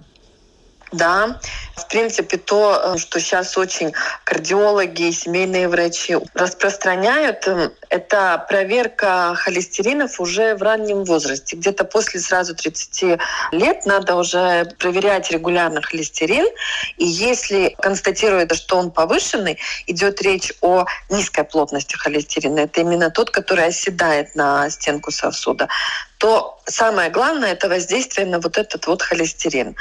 Да, 0.94 1.40
в 1.76 1.88
принципе, 1.88 2.38
то, 2.38 2.94
э, 2.94 2.98
что 3.00 3.20
сейчас 3.20 3.58
очень 3.58 3.94
кардиологи 4.26 5.08
и 5.08 5.12
семейные 5.12 5.68
врачи 5.68 6.16
распространяют, 6.36 7.48
э, 7.48 7.72
это 7.90 8.46
проверка 8.48 9.34
холестеринов 9.36 10.20
уже 10.20 10.54
в 10.54 10.62
раннем 10.62 11.04
возрасте. 11.04 11.56
Где-то 11.56 11.86
после 11.86 12.20
сразу 12.20 12.54
30 12.54 13.18
лет 13.52 13.88
надо 13.88 14.16
уже 14.16 14.66
проверять 14.78 15.32
регулярно 15.32 15.82
холестерин. 15.82 16.46
И 16.98 17.06
если 17.06 17.76
констатируется, 17.82 18.56
что 18.56 18.78
он 18.78 18.92
повышенный, 18.92 19.58
идет 19.88 20.22
речь 20.22 20.54
о 20.62 20.86
низкой 21.10 21.44
плотности 21.44 21.96
холестерина. 21.96 22.60
Это 22.60 22.82
именно 22.82 23.10
тот, 23.10 23.32
который 23.32 23.66
оседает 23.66 24.36
на 24.36 24.70
стенку 24.70 25.10
сосуда 25.10 25.68
то 26.24 26.58
самое 26.64 27.10
главное 27.10 27.52
это 27.52 27.68
воздействие 27.68 28.26
на 28.26 28.40
вот 28.40 28.58
этот 28.58 28.88
вот 28.88 29.02
холестерин. 29.02 29.76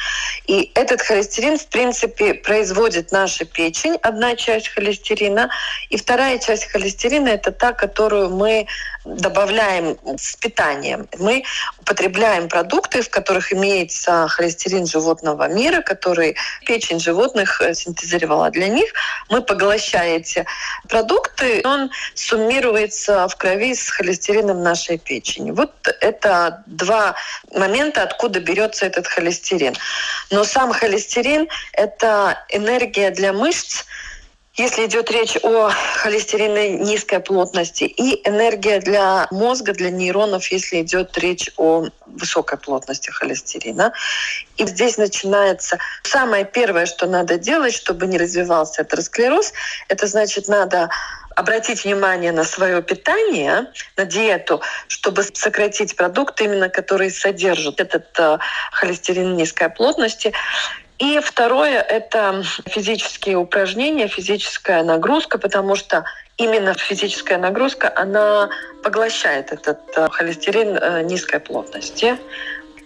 И 0.49 0.73
этот 0.75 1.01
холестерин, 1.01 1.57
в 1.57 1.69
принципе, 1.69 2.35
производит 2.35 3.13
наша 3.13 3.45
печень, 3.45 3.97
одна 4.03 4.35
часть 4.35 4.67
холестерина, 4.67 5.51
и 5.89 5.97
вторая 5.97 6.41
часть 6.41 6.65
холестерина 6.65 7.29
это 7.29 7.53
та, 7.53 7.73
которую 7.73 8.31
мы 8.31 8.67
добавляем 9.05 9.99
с 10.17 10.37
питанием. 10.37 11.09
Мы 11.19 11.45
употребляем 11.81 12.49
продукты, 12.49 13.03
в 13.03 13.11
которых 13.11 13.53
имеется 13.53 14.29
холестерин 14.29 14.87
животного 14.87 15.49
мира, 15.49 15.83
который 15.83 16.37
печень 16.67 17.01
животных 17.01 17.61
э, 17.61 17.75
синтезировала 17.75 18.51
для 18.51 18.69
них. 18.69 18.93
Мы 19.31 19.43
поглощаем 19.43 20.21
эти 20.21 20.45
продукты, 20.89 21.63
он 21.65 21.91
суммируется 22.15 23.27
в 23.29 23.37
крови 23.37 23.75
с 23.75 23.89
холестерином 23.91 24.63
нашей 24.63 24.99
печени. 24.99 25.51
Вот 25.51 25.73
это 26.01 26.63
два 26.67 27.15
момента, 27.55 28.03
откуда 28.03 28.41
берется 28.41 28.87
этот 28.87 29.07
холестерин. 29.07 29.75
Но 30.31 30.45
сам 30.45 30.73
холестерин— 30.73 31.49
это 31.73 32.39
энергия 32.51 33.11
для 33.11 33.33
мышц, 33.33 33.85
если 34.55 34.87
идет 34.87 35.11
речь 35.11 35.37
о 35.43 35.71
холестерине 35.71 36.71
низкой 36.71 37.21
плотности, 37.21 37.85
и 37.85 38.29
энергия 38.29 38.81
для 38.81 39.27
мозга, 39.31 39.73
для 39.73 39.91
нейронов, 39.91 40.47
если 40.49 40.83
идет 40.83 41.17
речь 41.19 41.51
о 41.57 41.87
высокой 42.07 42.59
плотности 42.59 43.11
холестерина. 43.11 43.93
И 44.59 44.67
здесь 44.67 44.99
начинается 44.99 45.79
самое 46.03 46.45
первое, 46.45 46.85
что 46.85 47.07
надо 47.07 47.39
делать, 47.39 47.75
чтобы 47.75 48.07
не 48.07 48.19
развивался 48.19 48.83
атеросклероз, 48.83 49.53
это 49.89 50.07
значит 50.07 50.49
надо 50.49 50.91
обратить 51.35 51.85
внимание 51.85 52.33
на 52.33 52.45
свое 52.45 52.83
питание, 52.83 53.73
на 53.97 54.05
диету, 54.05 54.61
чтобы 54.89 55.23
сократить 55.23 55.97
продукты, 55.97 56.45
именно 56.45 56.69
которые 56.69 57.11
содержат 57.11 57.81
этот 57.81 58.09
э, 58.19 58.39
холестерин 58.73 59.35
низкой 59.35 59.71
плотности. 59.71 60.33
И 61.03 61.19
второе— 61.19 61.83
это 61.89 62.45
физические 62.67 63.37
упражнения, 63.37 64.07
физическая 64.07 64.85
нагрузка, 64.85 65.37
потому 65.37 65.75
что 65.75 66.05
именно 66.37 66.75
физическая 66.75 67.39
нагрузка, 67.39 67.93
она 67.97 68.51
поглощает 68.85 69.51
этот 69.51 69.81
э, 69.97 70.09
холестерин 70.13 70.77
э, 70.77 71.03
низкой 71.03 71.41
плотности. 71.41 72.19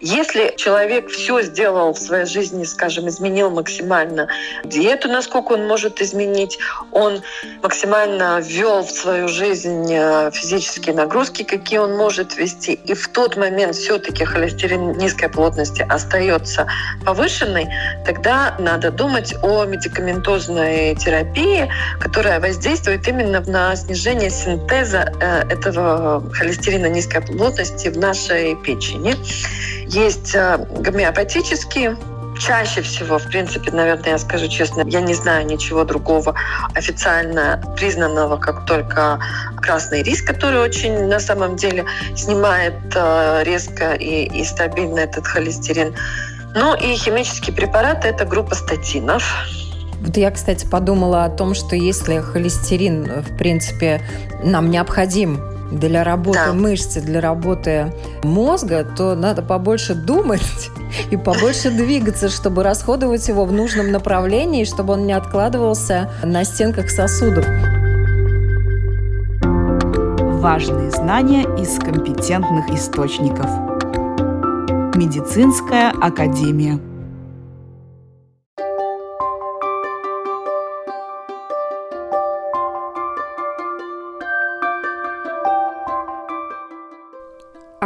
Если 0.00 0.54
человек 0.56 1.08
все 1.08 1.42
сделал 1.42 1.94
в 1.94 1.98
своей 1.98 2.26
жизни, 2.26 2.64
скажем, 2.64 3.08
изменил 3.08 3.50
максимально 3.50 4.28
диету, 4.64 5.08
насколько 5.08 5.52
он 5.52 5.66
может 5.66 6.02
изменить, 6.02 6.58
он 6.92 7.22
максимально 7.62 8.40
ввел 8.40 8.82
в 8.82 8.90
свою 8.90 9.28
жизнь 9.28 9.86
э, 9.90 10.30
физические 10.32 10.94
нагрузки, 10.94 11.44
какие 11.44 11.78
он 11.78 11.96
может 11.96 12.36
вести, 12.36 12.74
и 12.74 12.94
в 12.94 13.08
тот 13.08 13.36
момент 13.36 13.74
все-таки 13.74 14.24
холестерин 14.24 14.98
низкой 14.98 15.30
плотности 15.30 15.86
остается 15.88 16.66
повышенный, 17.04 17.66
тогда 18.04 18.54
надо 18.58 18.90
думать 18.90 19.34
о 19.42 19.64
медикаментозной 19.64 20.94
терапии, 20.96 21.70
которая 22.00 22.38
воздействует 22.38 23.08
именно 23.08 23.40
на 23.46 23.74
снижение 23.76 24.30
синтеза 24.30 25.12
э, 25.20 25.48
этого 25.48 26.22
холестерина 26.32 26.86
низкой 26.86 27.22
плотности 27.22 27.88
в 27.88 27.96
нашей 27.96 28.56
печени. 28.56 29.14
Есть 29.86 30.34
э, 30.34 30.58
гомеопатические, 30.80 31.96
чаще 32.38 32.82
всего, 32.82 33.18
в 33.18 33.26
принципе, 33.28 33.70
наверное, 33.70 34.10
я 34.10 34.18
скажу 34.18 34.48
честно, 34.48 34.82
я 34.86 35.00
не 35.00 35.14
знаю 35.14 35.46
ничего 35.46 35.84
другого 35.84 36.34
официально 36.74 37.62
признанного, 37.76 38.36
как 38.36 38.66
только 38.66 39.18
красный 39.60 40.02
рис, 40.02 40.22
который 40.22 40.60
очень 40.60 41.06
на 41.06 41.20
самом 41.20 41.56
деле 41.56 41.84
снимает 42.14 42.74
э, 42.94 43.42
резко 43.44 43.94
и, 43.94 44.24
и 44.24 44.44
стабильно 44.44 45.00
этот 45.00 45.26
холестерин. 45.26 45.94
Ну 46.54 46.74
и 46.74 46.94
химические 46.94 47.54
препараты– 47.54 48.08
это 48.08 48.24
группа 48.24 48.54
статинов. 48.54 49.24
Вот 50.00 50.16
я, 50.16 50.30
кстати, 50.30 50.66
подумала 50.66 51.24
о 51.24 51.30
том, 51.30 51.54
что 51.54 51.74
если 51.74 52.20
холестерин, 52.20 53.22
в 53.22 53.36
принципе, 53.36 54.00
нам 54.42 54.70
необходим 54.70 55.55
для 55.70 56.04
работы 56.04 56.38
да. 56.46 56.52
мышцы, 56.52 57.00
для 57.00 57.20
работы 57.20 57.92
мозга, 58.22 58.84
то 58.96 59.14
надо 59.14 59.42
побольше 59.42 59.94
думать 59.94 60.70
и 61.10 61.16
побольше 61.16 61.70
двигаться, 61.70 62.28
чтобы 62.28 62.62
расходовать 62.62 63.26
его 63.28 63.44
в 63.44 63.52
нужном 63.52 63.90
направлении, 63.90 64.64
чтобы 64.64 64.94
он 64.94 65.06
не 65.06 65.12
откладывался 65.12 66.10
на 66.22 66.44
стенках 66.44 66.90
сосудов. 66.90 67.46
Важные 70.40 70.90
знания 70.90 71.42
из 71.58 71.76
компетентных 71.78 72.70
источников. 72.70 73.50
Медицинская 74.94 75.90
академия. 75.90 76.78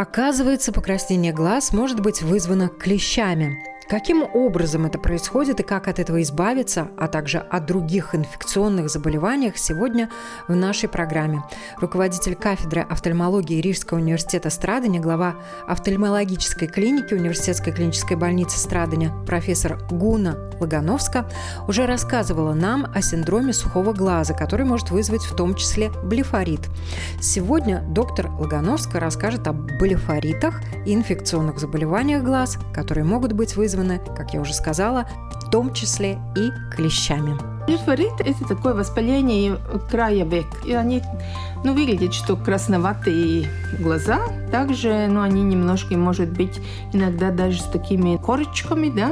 Оказывается, 0.01 0.71
покраснение 0.71 1.31
глаз 1.31 1.73
может 1.73 1.99
быть 1.99 2.23
вызвано 2.23 2.69
клещами. 2.69 3.55
Каким 3.91 4.23
образом 4.23 4.85
это 4.85 4.97
происходит 4.97 5.59
и 5.59 5.63
как 5.63 5.89
от 5.89 5.99
этого 5.99 6.21
избавиться, 6.21 6.87
а 6.97 7.09
также 7.09 7.39
о 7.39 7.59
других 7.59 8.15
инфекционных 8.15 8.89
заболеваниях 8.89 9.57
сегодня 9.57 10.09
в 10.47 10.55
нашей 10.55 10.87
программе. 10.87 11.43
Руководитель 11.77 12.35
кафедры 12.35 12.83
офтальмологии 12.83 13.59
Рижского 13.59 13.97
университета 13.97 14.49
Страдания, 14.49 15.01
глава 15.01 15.35
офтальмологической 15.67 16.69
клиники 16.69 17.13
Университетской 17.13 17.73
клинической 17.73 18.15
больницы 18.15 18.57
Страдания, 18.59 19.11
профессор 19.27 19.77
Гуна 19.91 20.37
Лагановска, 20.61 21.29
уже 21.67 21.85
рассказывала 21.85 22.53
нам 22.53 22.89
о 22.95 23.01
синдроме 23.01 23.51
сухого 23.51 23.91
глаза, 23.91 24.33
который 24.33 24.65
может 24.65 24.89
вызвать 24.91 25.23
в 25.23 25.35
том 25.35 25.53
числе 25.53 25.91
блефорит. 26.05 26.61
Сегодня 27.19 27.83
доктор 27.89 28.31
Лагановска 28.39 29.01
расскажет 29.01 29.45
о 29.47 29.51
блефоритах 29.51 30.61
и 30.85 30.93
инфекционных 30.93 31.59
заболеваниях 31.59 32.23
глаз, 32.23 32.57
которые 32.73 33.03
могут 33.03 33.33
быть 33.33 33.57
вызваны 33.57 33.80
вызваны, 33.81 33.99
как 34.15 34.33
я 34.33 34.41
уже 34.41 34.53
сказала, 34.53 35.05
в 35.41 35.49
том 35.49 35.73
числе 35.73 36.19
и 36.35 36.51
клещами. 36.75 37.37
Лимфорит– 37.67 38.13
это 38.19 38.47
такое 38.47 38.73
воспаление 38.73 39.57
края 39.89 40.25
век. 40.25 40.47
И 40.65 40.73
они, 40.73 41.03
ну, 41.63 41.73
выглядят, 41.73 42.13
что 42.13 42.35
красноватые 42.35 43.47
глаза. 43.79 44.21
Также, 44.51 45.07
ну, 45.07 45.21
они 45.21 45.43
немножко, 45.43 45.95
может 45.95 46.29
быть, 46.29 46.59
иногда 46.93 47.31
даже 47.31 47.61
с 47.61 47.65
такими 47.65 48.17
корочками, 48.17 48.89
да. 48.89 49.11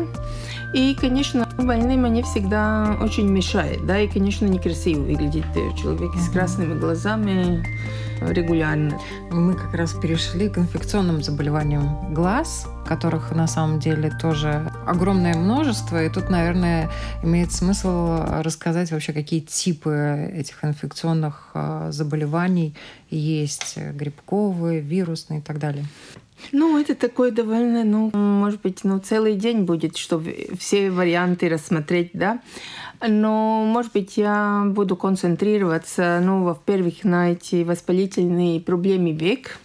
И, 0.73 0.95
конечно, 0.95 1.47
больным 1.57 2.05
они 2.05 2.21
всегда 2.21 2.95
очень 3.01 3.27
мешают, 3.27 3.85
да, 3.85 3.99
и, 3.99 4.07
конечно, 4.07 4.45
некрасиво 4.45 5.01
выглядит 5.01 5.45
человек 5.81 6.13
с 6.15 6.29
красными 6.29 6.77
глазами 6.79 7.63
регулярно. 8.21 8.99
Мы 9.31 9.55
как 9.55 9.73
раз 9.73 9.93
перешли 9.93 10.49
к 10.49 10.57
инфекционным 10.57 11.23
заболеваниям 11.23 12.13
глаз, 12.13 12.67
которых 12.85 13.31
на 13.31 13.47
самом 13.47 13.79
деле 13.79 14.11
тоже 14.21 14.71
огромное 14.85 15.35
множество. 15.35 16.03
И 16.03 16.09
тут, 16.09 16.29
наверное, 16.29 16.89
имеет 17.23 17.51
смысл 17.51 18.19
рассказать 18.41 18.91
вообще, 18.91 19.13
какие 19.13 19.39
типы 19.39 20.31
этих 20.33 20.63
инфекционных 20.63 21.49
а, 21.53 21.91
заболеваний 21.91 22.75
есть. 23.09 23.77
Грибковые, 23.77 24.81
вирусные 24.81 25.39
и 25.39 25.43
так 25.43 25.59
далее. 25.59 25.85
Ну, 26.51 26.79
это 26.79 26.95
такой 26.95 27.31
довольно, 27.31 27.83
ну, 27.83 28.11
может 28.13 28.61
быть, 28.61 28.83
ну, 28.83 28.99
целый 28.99 29.35
день 29.35 29.63
будет, 29.63 29.97
чтобы 29.97 30.49
все 30.57 30.89
варианты 30.89 31.49
рассмотреть, 31.49 32.11
да. 32.13 32.41
Но, 33.07 33.63
может 33.65 33.93
быть, 33.93 34.17
я 34.17 34.63
буду 34.65 34.95
концентрироваться, 34.95 36.19
ну, 36.23 36.43
во-первых, 36.43 37.03
на 37.03 37.31
эти 37.31 37.63
воспалительные 37.63 38.59
проблемы 38.59 39.11
век. 39.11 39.59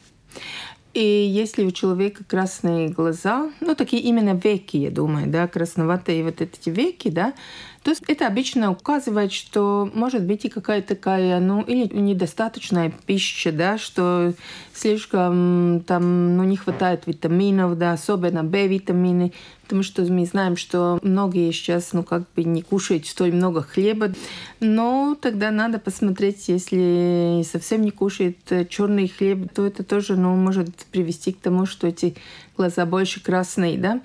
И 0.93 1.03
если 1.03 1.65
у 1.65 1.73
человека 1.73 2.23
красные 2.25 2.89
глаза, 2.89 3.51
ну, 3.61 3.75
такие 3.75 4.01
именно 4.03 4.35
веки, 4.35 4.77
я 4.77 4.91
думаю, 4.93 5.27
да, 5.27 5.49
красноватые 5.49 6.23
вот 6.23 6.41
эти 6.41 6.71
веки, 6.71 7.09
да, 7.09 7.35
то 7.85 7.91
есть 7.91 8.03
это 8.09 8.27
обычно 8.27 8.71
указывает, 8.71 9.31
что 9.31 9.91
может 9.93 10.23
быть 10.23 10.47
и 10.47 10.49
какая-то 10.49 10.95
такая, 10.95 11.39
ну, 11.39 11.61
или 11.61 11.85
недостаточная 11.95 12.91
пища, 13.05 13.53
да, 13.53 13.77
что 13.77 14.33
слишком 14.73 15.85
там, 15.87 16.39
ну, 16.39 16.45
не 16.45 16.57
хватает 16.57 17.03
витаминов, 17.07 17.77
да, 17.77 17.93
особенно 17.93 18.43
В-витамины, 18.43 19.35
потому 19.65 19.83
что 19.83 20.01
мы 20.05 20.25
знаем, 20.25 20.57
что 20.57 20.99
многие 21.03 21.51
сейчас, 21.53 21.93
ну, 21.93 22.03
как 22.05 22.23
бы 22.35 22.45
не 22.45 22.63
кушают 22.63 23.07
столь 23.07 23.33
много 23.33 23.61
хлеба, 23.61 24.15
но 24.61 25.15
тогда 25.21 25.51
надо 25.51 25.79
посмотреть, 25.79 26.49
если 26.49 27.43
совсем 27.45 27.83
не 27.83 27.91
кушает 27.91 28.39
черный 28.71 29.09
хлеб, 29.09 29.53
то 29.53 29.67
это 29.67 29.85
тоже, 29.85 30.17
ну, 30.17 30.35
может 30.37 30.75
привести 30.87 31.33
к 31.33 31.41
тому, 31.41 31.67
что 31.67 31.87
эти 31.87 32.17
глаза 32.57 32.87
больше 32.87 33.23
красные, 33.23 33.79
да. 33.79 34.01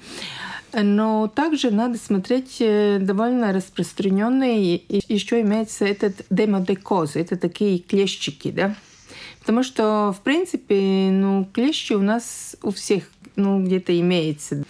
Но 0.73 1.27
также 1.27 1.71
надо 1.71 1.97
смотреть 1.97 2.57
э, 2.59 2.99
довольно 2.99 3.51
распространенный, 3.51 4.83
еще 4.87 5.41
имеется 5.41 5.85
этот 5.85 6.25
демодекоз, 6.29 7.15
это 7.15 7.37
такие 7.37 7.79
клещики, 7.79 8.51
да. 8.51 8.75
Потому 9.39 9.63
что, 9.63 10.13
в 10.15 10.21
принципе, 10.21 11.09
ну, 11.11 11.47
клещи 11.51 11.93
у 11.93 12.01
нас 12.01 12.55
у 12.61 12.69
всех 12.71 13.09
ну, 13.35 13.63
где-то 13.63 13.99
имеется. 13.99 14.63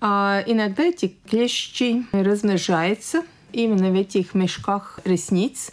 А 0.00 0.42
иногда 0.46 0.84
эти 0.84 1.14
клещи 1.28 2.04
размножаются 2.12 3.22
именно 3.52 3.90
в 3.90 3.94
этих 3.94 4.34
мешках 4.34 5.00
ресниц. 5.04 5.70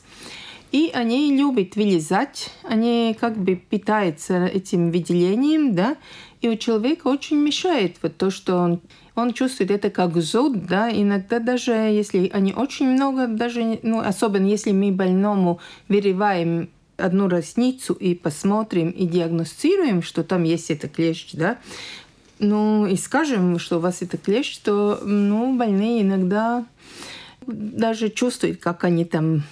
И 0.72 0.90
они 0.94 1.36
любят 1.38 1.76
вылезать, 1.76 2.52
они 2.64 3.16
как 3.20 3.38
бы 3.38 3.56
питаются 3.56 4.46
этим 4.46 4.90
выделением, 4.90 5.76
да, 5.76 5.98
и 6.44 6.50
у 6.50 6.58
человека 6.58 7.08
очень 7.08 7.38
мешает 7.38 7.96
вот 8.02 8.18
то, 8.18 8.30
что 8.30 8.58
он 8.58 8.82
он 9.16 9.34
чувствует 9.34 9.70
это 9.70 9.92
как 9.92 10.18
зуд, 10.18 10.66
да, 10.66 10.92
иногда 10.92 11.40
даже 11.40 11.72
если 11.72 12.30
они 12.34 12.52
очень 12.52 12.90
много, 12.90 13.28
даже, 13.28 13.80
ну, 13.84 14.00
особенно 14.00 14.48
если 14.48 14.72
мы 14.72 14.92
больному 14.92 15.60
вырываем 15.88 16.70
одну 16.98 17.28
ресницу 17.28 17.94
и 17.94 18.16
посмотрим 18.16 18.90
и 18.90 19.06
диагностируем, 19.06 20.02
что 20.02 20.24
там 20.24 20.44
есть 20.44 20.72
это 20.72 20.90
клещ, 20.90 21.30
да, 21.34 21.60
ну, 22.40 22.88
и 22.88 22.96
скажем, 22.96 23.60
что 23.60 23.78
у 23.78 23.80
вас 23.80 24.02
это 24.02 24.18
клещ, 24.18 24.58
то, 24.58 25.00
ну, 25.04 25.56
больные 25.56 26.02
иногда 26.02 26.66
даже 27.46 28.10
чувствуют, 28.10 28.60
как 28.60 28.84
они 28.84 29.06
там 29.06 29.44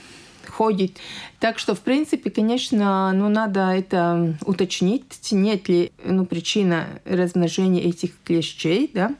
ходит. 0.47 0.97
Так 1.39 1.59
что, 1.59 1.75
в 1.75 1.79
принципе, 1.79 2.29
конечно, 2.29 3.11
ну, 3.13 3.29
надо 3.29 3.71
это 3.71 4.37
уточнить, 4.45 5.03
нет 5.31 5.67
ли 5.69 5.91
ну, 6.03 6.25
причина 6.25 6.87
размножения 7.05 7.81
этих 7.81 8.11
клещей. 8.23 8.89
Да? 8.93 9.15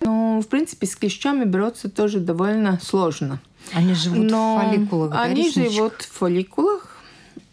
Ну, 0.00 0.40
в 0.40 0.48
принципе, 0.48 0.86
с 0.86 0.96
клещами 0.96 1.44
бороться 1.44 1.88
тоже 1.88 2.20
довольно 2.20 2.78
сложно. 2.82 3.40
Они 3.72 3.94
живут 3.94 4.30
Но 4.30 4.58
в 4.58 4.70
фолликулах, 4.70 5.14
Они 5.14 5.50
да, 5.54 5.62
живут 5.70 6.02
в 6.02 6.12
фолликулах, 6.12 6.91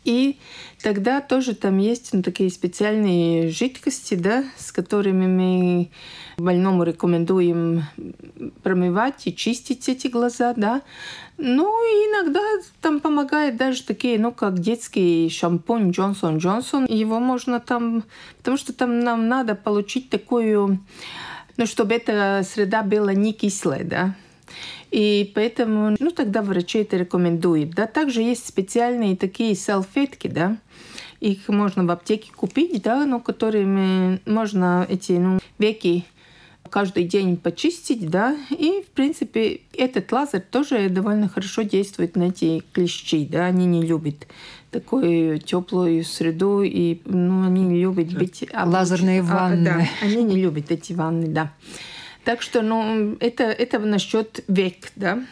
и 0.09 0.39
тогда 0.81 1.21
тоже 1.21 1.53
там 1.53 1.77
есть 1.77 2.13
ну, 2.13 2.23
такие 2.23 2.49
специальные 2.49 3.49
жидкости, 3.49 4.15
да, 4.15 4.43
с 4.57 4.71
которыми 4.71 5.27
мы 5.27 5.89
больному 6.37 6.83
рекомендуем 6.83 7.83
промывать 8.63 9.27
и 9.27 9.35
чистить 9.35 9.87
эти 9.87 10.07
глаза, 10.07 10.53
да. 10.57 10.81
Ну, 11.37 11.67
иногда 11.67 12.41
там 12.81 12.99
помогает 12.99 13.55
даже 13.55 13.83
такие, 13.83 14.17
ну, 14.17 14.31
как 14.31 14.59
детский 14.59 15.29
шампунь 15.29 15.91
Джонсон 15.91 16.37
Джонсон. 16.39 16.85
Его 16.85 17.19
можно 17.19 17.59
там, 17.59 18.03
потому 18.39 18.57
что 18.57 18.73
там 18.73 19.01
нам 19.01 19.27
надо 19.27 19.53
получить 19.53 20.09
такую, 20.09 20.79
ну, 21.55 21.65
чтобы 21.67 21.93
эта 21.93 22.43
среда 22.43 22.81
была 22.81 23.13
не 23.13 23.31
кислая, 23.31 23.83
да. 23.83 24.15
И 24.91 25.31
поэтому, 25.35 25.95
ну, 25.99 26.11
тогда 26.11 26.41
врачи 26.41 26.79
это 26.79 26.97
рекомендуют. 26.97 27.71
Да, 27.71 27.85
также 27.85 28.21
есть 28.21 28.47
специальные 28.47 29.15
такие 29.15 29.55
салфетки, 29.55 30.27
да, 30.27 30.57
их 31.19 31.47
можно 31.49 31.85
в 31.85 31.91
аптеке 31.91 32.31
купить, 32.35 32.81
да, 32.81 33.05
но 33.05 33.19
которыми 33.19 34.21
можно 34.25 34.85
эти 34.89 35.13
ну, 35.13 35.39
веки 35.57 36.05
каждый 36.69 37.03
день 37.03 37.35
почистить, 37.37 38.09
да, 38.09 38.37
и, 38.51 38.83
в 38.83 38.91
принципе, 38.91 39.61
этот 39.73 40.11
лазер 40.11 40.41
тоже 40.41 40.89
довольно 40.89 41.27
хорошо 41.27 41.63
действует 41.63 42.15
на 42.15 42.29
эти 42.29 42.63
клещи, 42.73 43.25
да, 43.25 43.45
они 43.45 43.65
не 43.65 43.81
любят 43.81 44.27
такую 44.71 45.39
теплую 45.39 46.03
среду, 46.03 46.61
и, 46.61 46.99
ну, 47.05 47.45
они 47.45 47.63
не 47.63 47.81
любят 47.81 48.13
быть... 48.13 48.47
Лазерные 48.53 49.23
ванны. 49.23 49.67
А, 49.67 49.77
да, 49.79 49.87
они 50.03 50.23
не 50.23 50.39
любят 50.39 50.71
эти 50.71 50.93
ванны, 50.93 51.27
да. 51.27 51.51
Так 52.29 52.43
что, 52.43 52.61
ну, 52.61 53.17
это, 53.21 53.45
это 53.45 53.79
насчет 53.79 54.43
век, 54.47 54.91
да. 54.95 55.25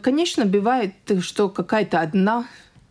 Конечно, 0.00 0.44
бывает, 0.44 0.92
что 1.22 1.48
какая-то 1.48 1.98
одна 1.98 2.46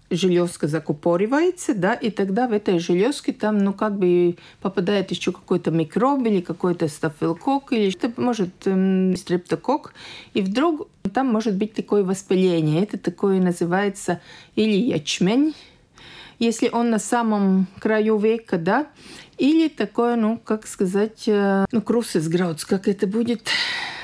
железка 0.10 0.68
закупоривается, 0.68 1.74
да, 1.74 1.94
и 1.94 2.12
тогда 2.12 2.50
в 2.50 2.52
этой 2.52 2.80
железке 2.80 3.32
там, 3.32 3.60
ну, 3.60 3.72
как 3.72 3.98
бы 3.98 4.36
попадает 4.60 5.10
еще 5.12 5.32
какой-то 5.32 5.72
микроб 5.72 6.26
или 6.26 6.42
какой-то 6.42 6.90
стафилокок, 6.90 7.72
или 7.72 7.92
что 7.92 8.12
может 8.18 8.50
эм, 8.66 9.16
стрептокок, 9.16 9.94
и 10.34 10.42
вдруг 10.42 10.90
там 11.14 11.28
может 11.28 11.56
быть 11.56 11.74
такое 11.74 12.04
воспаление. 12.04 12.84
Это 12.84 12.98
такое 12.98 13.40
называется 13.40 14.20
или 14.58 14.76
ячмень, 14.76 15.56
если 16.40 16.68
он 16.68 16.90
на 16.90 17.00
самом 17.00 17.68
краю 17.80 18.18
века, 18.18 18.58
да, 18.58 18.88
или 19.38 19.68
такое, 19.68 20.16
ну, 20.16 20.38
как 20.38 20.68
сказать, 20.68 21.24
э, 21.28 21.66
ну, 21.72 21.82
крусесграудс, 21.82 22.66
как 22.66 22.88
это 22.88 23.08
будет, 23.08 23.50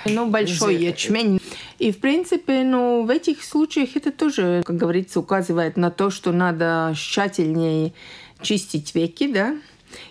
ну, 0.05 0.29
большой 0.29 0.75
ячмень. 0.75 1.39
И, 1.77 1.91
в 1.91 1.99
принципе, 1.99 2.63
ну, 2.63 3.03
в 3.03 3.09
этих 3.09 3.43
случаях 3.43 3.95
это 3.95 4.11
тоже, 4.11 4.63
как 4.65 4.75
говорится, 4.75 5.19
указывает 5.19 5.77
на 5.77 5.91
то, 5.91 6.09
что 6.09 6.31
надо 6.31 6.93
тщательнее 6.95 7.93
чистить 8.41 8.95
веки, 8.95 9.31
да, 9.31 9.55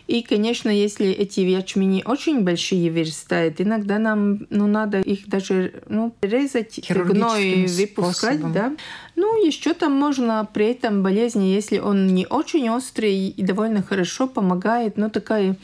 и, 0.07 0.22
конечно, 0.22 0.70
если 0.70 1.09
эти 1.09 1.40
ячмени 1.40 2.03
очень 2.05 2.40
большие 2.40 2.90
вырастают, 2.90 3.61
иногда 3.61 3.98
нам 3.98 4.46
ну, 4.51 4.66
надо 4.66 5.01
их 5.01 5.29
даже 5.29 5.83
ну, 5.88 6.14
резать, 6.22 6.81
гной 6.88 7.66
выпускать. 7.66 8.53
Да? 8.53 8.74
Ну, 9.16 9.44
еще 9.44 9.74
там 9.74 9.92
можно 9.92 10.48
при 10.53 10.66
этом 10.66 11.03
болезни, 11.03 11.46
если 11.46 11.79
он 11.79 12.07
не 12.09 12.27
очень 12.27 12.70
острый 12.70 13.29
и 13.29 13.42
довольно 13.42 13.83
хорошо 13.83 14.29
помогает, 14.29 14.96
ну, 14.96 15.11
такая 15.11 15.57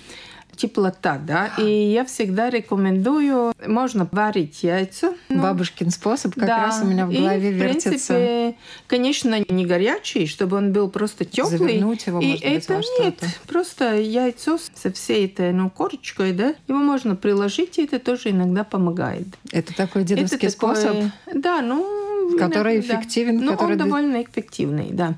теплота, 0.56 1.18
да. 1.18 1.52
И 1.58 1.64
я 1.64 2.04
всегда 2.04 2.50
рекомендую, 2.50 3.52
можно 3.66 4.08
варить 4.10 4.62
яйца. 4.62 5.14
Ну, 5.28 5.42
Бабушкин 5.42 5.90
способ 5.90 6.34
как 6.34 6.46
да. 6.46 6.64
раз 6.64 6.80
у 6.82 6.86
меня 6.86 7.06
в 7.06 7.12
голове 7.12 7.50
и, 7.50 7.52
вертится. 7.52 7.88
В 7.88 7.90
принципе, 7.90 8.56
конечно, 8.86 9.44
не 9.48 9.66
горячий, 9.66 10.26
чтобы 10.26 10.56
он 10.56 10.72
был 10.72 10.88
просто 10.88 11.24
теплый. 11.24 11.58
Завернуть 11.58 12.06
его, 12.06 12.20
и 12.20 12.28
может 12.28 12.44
это 12.44 12.76
быть, 12.76 12.86
нет, 13.00 13.24
просто 13.46 13.96
яйцо 13.96 14.58
со 14.74 14.92
всей 14.92 15.26
этой 15.26 15.52
ну, 15.52 15.70
корочкой, 15.70 16.32
да, 16.32 16.54
его 16.68 16.78
можно 16.78 17.16
приложить, 17.16 17.78
и 17.78 17.84
это 17.84 17.98
тоже 17.98 18.30
иногда 18.30 18.64
помогает. 18.64 19.26
Это 19.52 19.74
такой 19.74 20.04
дедовский 20.04 20.48
это 20.48 20.50
способ? 20.50 20.92
Такой, 20.92 21.10
да, 21.34 21.60
ну... 21.62 22.36
Который 22.38 22.76
иногда, 22.76 22.94
эффективен? 22.94 23.38
Да. 23.38 23.44
Ну, 23.44 23.52
который... 23.52 23.72
он 23.72 23.78
довольно 23.78 24.22
эффективный, 24.22 24.88
да. 24.90 25.14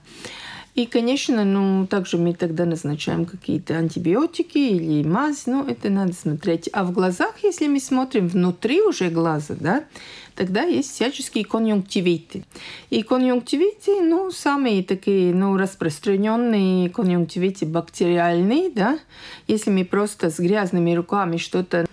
И, 0.76 0.84
конечно, 0.84 1.42
ну, 1.44 1.86
также 1.86 2.18
мы 2.18 2.34
тогда 2.34 2.66
назначаем 2.66 3.24
какие-то 3.24 3.78
антибиотики 3.78 4.58
или 4.58 5.02
мазь, 5.08 5.46
ну, 5.46 5.66
это 5.66 5.88
надо 5.88 6.12
смотреть. 6.12 6.68
А 6.70 6.84
в 6.84 6.92
глазах, 6.92 7.32
если 7.42 7.66
мы 7.66 7.80
смотрим 7.80 8.28
внутри 8.28 8.82
уже 8.82 9.08
глаза, 9.08 9.56
да, 9.58 9.84
тогда 10.34 10.64
есть 10.64 10.92
всяческие 10.92 11.46
конъюнктивиты. 11.46 12.44
И 12.90 13.02
конъюнктивиты, 13.02 14.02
ну, 14.02 14.30
самые 14.30 14.84
такие, 14.84 15.34
ну, 15.34 15.56
распространенные 15.56 16.90
конъюнктивиты 16.90 17.64
бактериальные, 17.64 18.70
да, 18.70 18.98
если 19.48 19.70
мы 19.70 19.86
просто 19.86 20.28
с 20.28 20.38
грязными 20.38 20.92
руками 20.92 21.38
что-то 21.38 21.86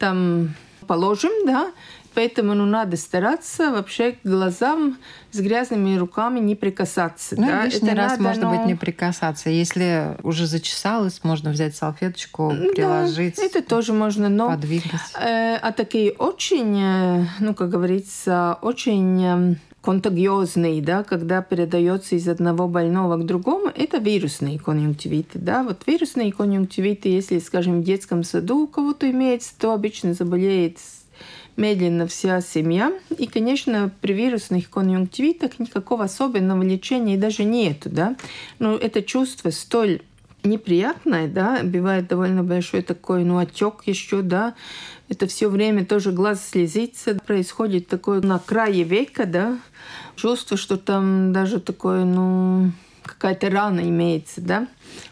там 0.00 0.56
положим, 0.88 1.30
да, 1.46 1.70
Поэтому 2.14 2.54
ну, 2.54 2.66
надо 2.66 2.96
стараться 2.96 3.70
вообще 3.70 4.12
к 4.12 4.18
глазам 4.24 4.98
с 5.30 5.38
грязными 5.38 5.96
руками 5.96 6.40
не 6.40 6.56
прикасаться. 6.56 7.36
Ну, 7.38 7.46
да? 7.46 7.64
лишний 7.64 7.88
Это 7.88 7.96
раз, 7.96 8.10
надо, 8.12 8.22
может 8.22 8.42
ну, 8.42 8.50
быть, 8.50 8.66
не 8.66 8.74
прикасаться. 8.74 9.50
Если 9.50 10.16
уже 10.22 10.46
зачесалось, 10.46 11.22
можно 11.22 11.50
взять 11.50 11.76
салфеточку, 11.76 12.52
приложить, 12.74 13.36
Да, 13.36 13.44
это 13.44 13.62
тоже 13.62 13.92
можно, 13.92 14.28
но 14.28 14.50
подвигать. 14.50 15.00
э, 15.20 15.56
а 15.56 15.72
такие 15.72 16.12
очень, 16.12 16.76
э, 16.80 17.26
ну, 17.38 17.54
как 17.54 17.68
говорится, 17.68 18.58
очень 18.60 19.24
э, 19.24 19.54
контагиозные, 19.82 20.82
да, 20.82 21.04
когда 21.04 21.42
передается 21.42 22.16
из 22.16 22.28
одного 22.28 22.68
больного 22.68 23.16
к 23.16 23.24
другому, 23.24 23.70
это 23.74 23.98
вирусные 23.98 24.58
конъюнктивиты. 24.58 25.38
Да? 25.38 25.62
Вот 25.62 25.86
вирусные 25.86 26.32
конъюнктивиты, 26.32 27.08
если, 27.08 27.38
скажем, 27.38 27.80
в 27.80 27.84
детском 27.84 28.24
саду 28.24 28.64
у 28.64 28.66
кого-то 28.66 29.10
имеется, 29.10 29.52
то 29.58 29.72
обычно 29.72 30.12
заболеет 30.14 30.78
медленно 31.60 32.06
вся 32.06 32.40
семья. 32.40 32.92
И, 33.16 33.26
конечно, 33.26 33.92
при 34.00 34.14
вирусных 34.14 34.68
конъюнктивитах 34.70 35.58
никакого 35.58 36.04
особенного 36.04 36.62
лечения 36.62 37.16
даже 37.16 37.44
нету. 37.44 37.90
Да? 37.90 38.16
Но 38.58 38.74
это 38.74 39.02
чувство 39.02 39.50
столь 39.50 40.00
неприятное, 40.42 41.28
да, 41.28 41.60
бывает 41.62 42.08
довольно 42.08 42.42
большой 42.42 42.80
такой, 42.80 43.24
ну, 43.24 43.36
отек 43.36 43.82
еще, 43.84 44.22
да, 44.22 44.54
это 45.10 45.26
все 45.26 45.50
время 45.50 45.84
тоже 45.84 46.12
глаз 46.12 46.48
слезится, 46.48 47.14
происходит 47.26 47.88
такое 47.88 48.22
на 48.22 48.38
крае 48.38 48.84
века, 48.84 49.26
да, 49.26 49.58
чувство, 50.16 50.56
что 50.56 50.78
там 50.78 51.34
даже 51.34 51.60
такое, 51.60 52.04
ну, 52.04 52.70
какая-то 53.10 53.50
рана 53.50 53.80
имеется, 53.80 54.40
да. 54.40 54.68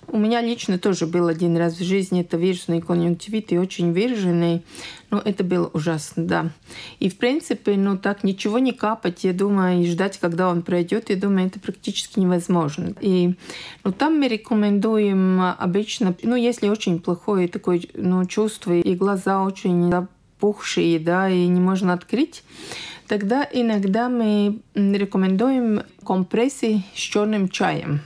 У 0.06 0.18
меня 0.18 0.40
лично 0.40 0.78
тоже 0.78 1.06
был 1.06 1.28
один 1.28 1.56
раз 1.56 1.78
в 1.78 1.84
жизни 1.84 2.22
это 2.22 2.36
вирусный 2.36 2.80
конъюнктивит 2.80 3.52
и 3.52 3.58
очень 3.58 3.92
выраженный, 3.92 4.64
но 5.10 5.18
это 5.18 5.44
было 5.44 5.66
ужасно, 5.72 6.24
да. 6.24 6.50
И 6.98 7.10
в 7.10 7.18
принципе, 7.18 7.76
ну 7.76 7.98
так 7.98 8.24
ничего 8.24 8.58
не 8.58 8.72
капать, 8.72 9.24
я 9.24 9.32
думаю, 9.32 9.82
и 9.82 9.86
ждать, 9.86 10.18
когда 10.18 10.48
он 10.48 10.62
пройдет, 10.62 11.10
я 11.10 11.16
думаю, 11.16 11.46
это 11.46 11.60
практически 11.60 12.18
невозможно. 12.18 12.94
И 13.00 13.34
ну, 13.84 13.92
там 13.92 14.18
мы 14.18 14.28
рекомендуем 14.28 15.40
обычно, 15.58 16.14
ну 16.22 16.36
если 16.36 16.68
очень 16.68 17.00
плохое 17.00 17.48
такое 17.48 17.82
ну, 17.94 18.24
чувство 18.24 18.72
и 18.72 18.94
глаза 18.94 19.42
очень 19.42 19.90
запухшие, 19.90 20.98
да, 20.98 21.28
и 21.28 21.46
не 21.46 21.60
можно 21.60 21.92
открыть, 21.92 22.44
тогда 23.08 23.48
иногда 23.52 24.08
мы 24.08 24.60
рекомендуем 24.74 25.82
компрессы 26.04 26.82
с 26.94 26.98
черным 26.98 27.48
чаем. 27.48 28.00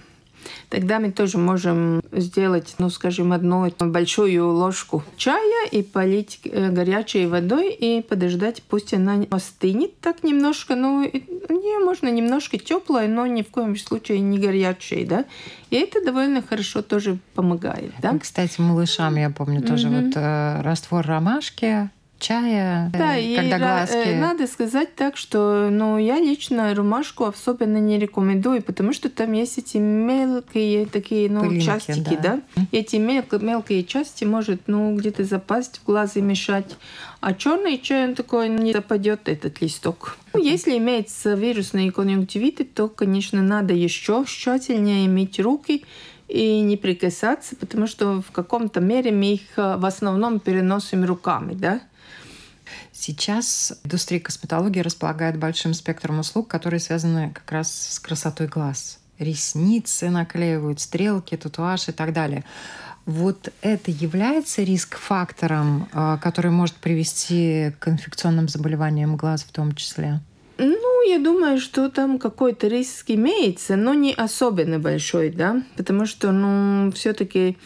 Тогда 0.70 0.98
мы 0.98 1.12
тоже 1.12 1.38
можем 1.38 2.02
сделать, 2.12 2.74
ну, 2.78 2.88
скажем, 2.90 3.32
одну 3.32 3.70
большую 3.78 4.48
ложку 4.52 5.04
чая 5.16 5.68
и 5.70 5.82
полить 5.82 6.40
э, 6.44 6.70
горячей 6.70 7.26
водой 7.26 7.72
и 7.72 8.02
подождать, 8.02 8.62
пусть 8.62 8.94
она 8.94 9.24
остынет 9.30 10.00
так 10.00 10.24
немножко. 10.24 10.74
Ну, 10.74 11.02
не 11.04 11.84
можно 11.84 12.08
немножко 12.10 12.58
теплое, 12.58 13.06
но 13.06 13.26
ни 13.26 13.42
в 13.42 13.48
коем 13.50 13.76
случае 13.76 14.20
не 14.20 14.38
горячее, 14.38 15.06
да. 15.06 15.26
И 15.70 15.76
это 15.76 16.04
довольно 16.04 16.42
хорошо 16.42 16.82
тоже 16.82 17.18
помогает, 17.34 17.92
да. 18.00 18.18
Кстати, 18.18 18.60
малышам, 18.60 19.16
я 19.16 19.30
помню, 19.30 19.62
тоже 19.62 19.88
Мгм. 19.90 20.06
вот 20.06 20.12
э, 20.16 20.62
раствор 20.62 21.06
ромашки, 21.06 21.90
чая, 22.22 22.90
Да, 22.92 23.16
э, 23.16 23.22
и 23.22 23.36
когда 23.36 23.56
ра- 23.56 23.58
глазки... 23.58 24.08
э, 24.08 24.20
надо 24.20 24.46
сказать 24.46 24.94
так, 24.94 25.16
что 25.16 25.68
ну, 25.70 25.98
я 25.98 26.18
лично 26.18 26.74
ромашку 26.74 27.24
особенно 27.24 27.78
не 27.78 27.98
рекомендую, 27.98 28.62
потому 28.62 28.92
что 28.92 29.10
там 29.10 29.32
есть 29.32 29.58
эти 29.58 29.76
мелкие 29.78 30.86
такие 30.86 31.28
ну, 31.28 31.40
Пылинки, 31.40 31.66
частики, 31.66 32.18
да. 32.22 32.40
да. 32.56 32.62
И 32.70 32.78
эти 32.78 32.96
мел- 32.96 33.24
мелкие 33.40 33.84
части 33.84 34.24
может 34.24 34.62
ну, 34.68 34.96
где-то 34.96 35.24
запасть 35.24 35.80
в 35.80 35.86
глаз 35.86 36.16
и 36.16 36.20
мешать. 36.20 36.76
А 37.20 37.34
черный 37.34 37.78
чай, 37.78 38.08
он 38.08 38.14
такой 38.14 38.48
не 38.48 38.72
западет 38.72 39.28
этот 39.28 39.60
листок. 39.60 40.16
Ну, 40.32 40.42
если 40.42 40.78
имеется 40.78 41.34
вирусные 41.34 41.92
конъюнктивиты, 41.92 42.64
то, 42.64 42.88
конечно, 42.88 43.42
надо 43.42 43.74
еще 43.74 44.24
тщательнее 44.26 45.06
иметь 45.06 45.38
руки 45.38 45.84
и 46.28 46.60
не 46.60 46.76
прикасаться, 46.76 47.56
потому 47.56 47.86
что 47.86 48.22
в 48.22 48.30
каком-то 48.32 48.80
мере 48.80 49.12
мы 49.12 49.34
их 49.34 49.42
э, 49.56 49.76
в 49.76 49.84
основном 49.84 50.40
переносим 50.40 51.04
руками, 51.04 51.54
да. 51.54 51.80
Сейчас 52.92 53.72
индустрия 53.84 54.20
косметологии 54.20 54.80
располагает 54.80 55.38
большим 55.38 55.74
спектром 55.74 56.18
услуг, 56.20 56.48
которые 56.48 56.80
связаны 56.80 57.30
как 57.30 57.50
раз 57.50 57.72
с 57.72 57.98
красотой 57.98 58.46
глаз. 58.46 58.98
Ресницы 59.18 60.10
наклеивают, 60.10 60.80
стрелки, 60.80 61.36
татуаж 61.36 61.88
и 61.88 61.92
так 61.92 62.12
далее. 62.12 62.44
Вот 63.04 63.52
это 63.62 63.90
является 63.90 64.62
риск-фактором, 64.62 65.88
э, 65.92 66.18
который 66.22 66.50
может 66.50 66.76
привести 66.76 67.72
к 67.78 67.88
инфекционным 67.88 68.48
заболеваниям 68.48 69.16
глаз 69.16 69.42
в 69.42 69.52
том 69.52 69.74
числе? 69.74 70.20
Ну, 70.58 71.08
я 71.08 71.18
думаю, 71.18 71.58
что 71.58 71.90
там 71.90 72.18
какой-то 72.18 72.68
риск 72.68 73.10
имеется, 73.10 73.74
но 73.74 73.94
не 73.94 74.12
особенно 74.12 74.78
большой, 74.78 75.30
да, 75.30 75.62
потому 75.76 76.06
что, 76.06 76.30
ну, 76.30 76.92
все-таки 76.92 77.56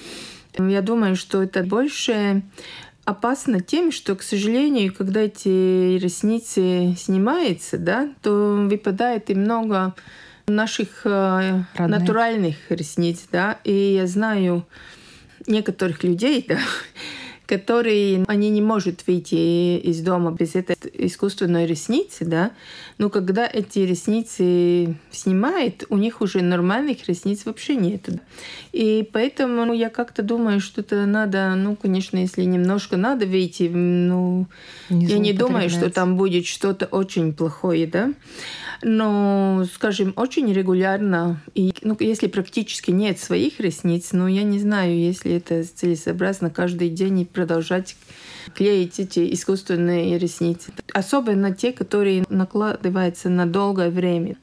я 0.59 0.81
думаю, 0.81 1.17
что 1.17 1.43
это 1.43 1.63
больше 1.63 2.43
опасно 3.07 3.61
тем, 3.61 3.93
что, 3.93 4.17
к 4.17 4.23
сожалению, 4.23 4.93
когда 4.93 5.23
эти 5.23 5.97
ресницы 5.97 6.95
снимаются, 6.99 7.79
да, 7.79 8.11
то 8.21 8.67
выпадает 8.69 9.31
и 9.31 9.35
много 9.35 9.95
наших 10.49 11.03
э, 11.05 11.65
Родных. 11.77 12.01
натуральных 12.01 12.57
ресниц, 12.69 13.25
да, 13.33 13.59
и 13.65 13.73
я 13.73 14.07
знаю 14.07 14.67
некоторых 15.47 16.03
людей, 16.05 16.45
да, 16.49 16.59
которые 17.47 18.25
они 18.27 18.51
не 18.51 18.61
могут 18.61 19.07
выйти 19.07 19.79
из 19.79 20.01
дома 20.01 20.33
без 20.33 20.55
этой 20.55 20.77
искусственной 20.93 21.67
ресницы, 21.67 22.25
да. 22.25 22.51
Но 22.99 23.09
когда 23.09 23.49
эти 23.51 23.81
ресницы 23.81 24.97
снимают, 25.11 25.85
у 25.89 25.97
них 25.97 26.21
уже 26.21 26.43
нормальных 26.43 27.07
ресниц 27.09 27.45
вообще 27.45 27.77
нет. 27.77 28.09
И 28.73 29.09
поэтому 29.13 29.65
ну, 29.65 29.73
я 29.73 29.91
как-то 29.91 30.23
думаю, 30.23 30.61
что 30.61 30.81
это 30.81 31.07
надо, 31.07 31.55
ну, 31.55 31.77
конечно, 31.77 32.19
если 32.19 32.43
немножко 32.43 32.97
надо 32.97 33.27
выйти, 33.27 33.71
ну, 33.73 34.47
я 34.91 35.19
не 35.19 35.33
думаю, 35.33 35.71
что 35.71 35.91
там 35.91 36.17
будет 36.17 36.47
что-то 36.47 36.87
очень 36.87 37.33
плохое, 37.33 37.87
да. 37.87 38.13
Но, 38.83 39.65
скажем, 39.75 40.13
очень 40.17 40.53
регулярно, 40.53 41.41
и, 41.55 41.73
ну, 41.83 41.97
если 41.99 42.27
практически 42.27 42.91
нет 42.91 43.19
своих 43.19 43.61
ресниц, 43.61 44.13
ну, 44.13 44.27
я 44.27 44.43
не 44.43 44.59
знаю, 44.59 44.99
если 44.99 45.33
это 45.33 45.65
целесообразно 45.65 46.51
каждый 46.51 46.91
день 46.91 47.27
продолжать 47.27 47.97
клеить 48.55 49.01
эти 49.01 49.33
искусственные 49.33 50.19
ресницы. 50.19 50.73
Особенно 50.93 51.55
те, 51.55 51.73
которые 51.73 52.25
накладываются 52.29 53.29
на 53.29 53.47
долгое 53.47 53.91
время. 53.91 54.37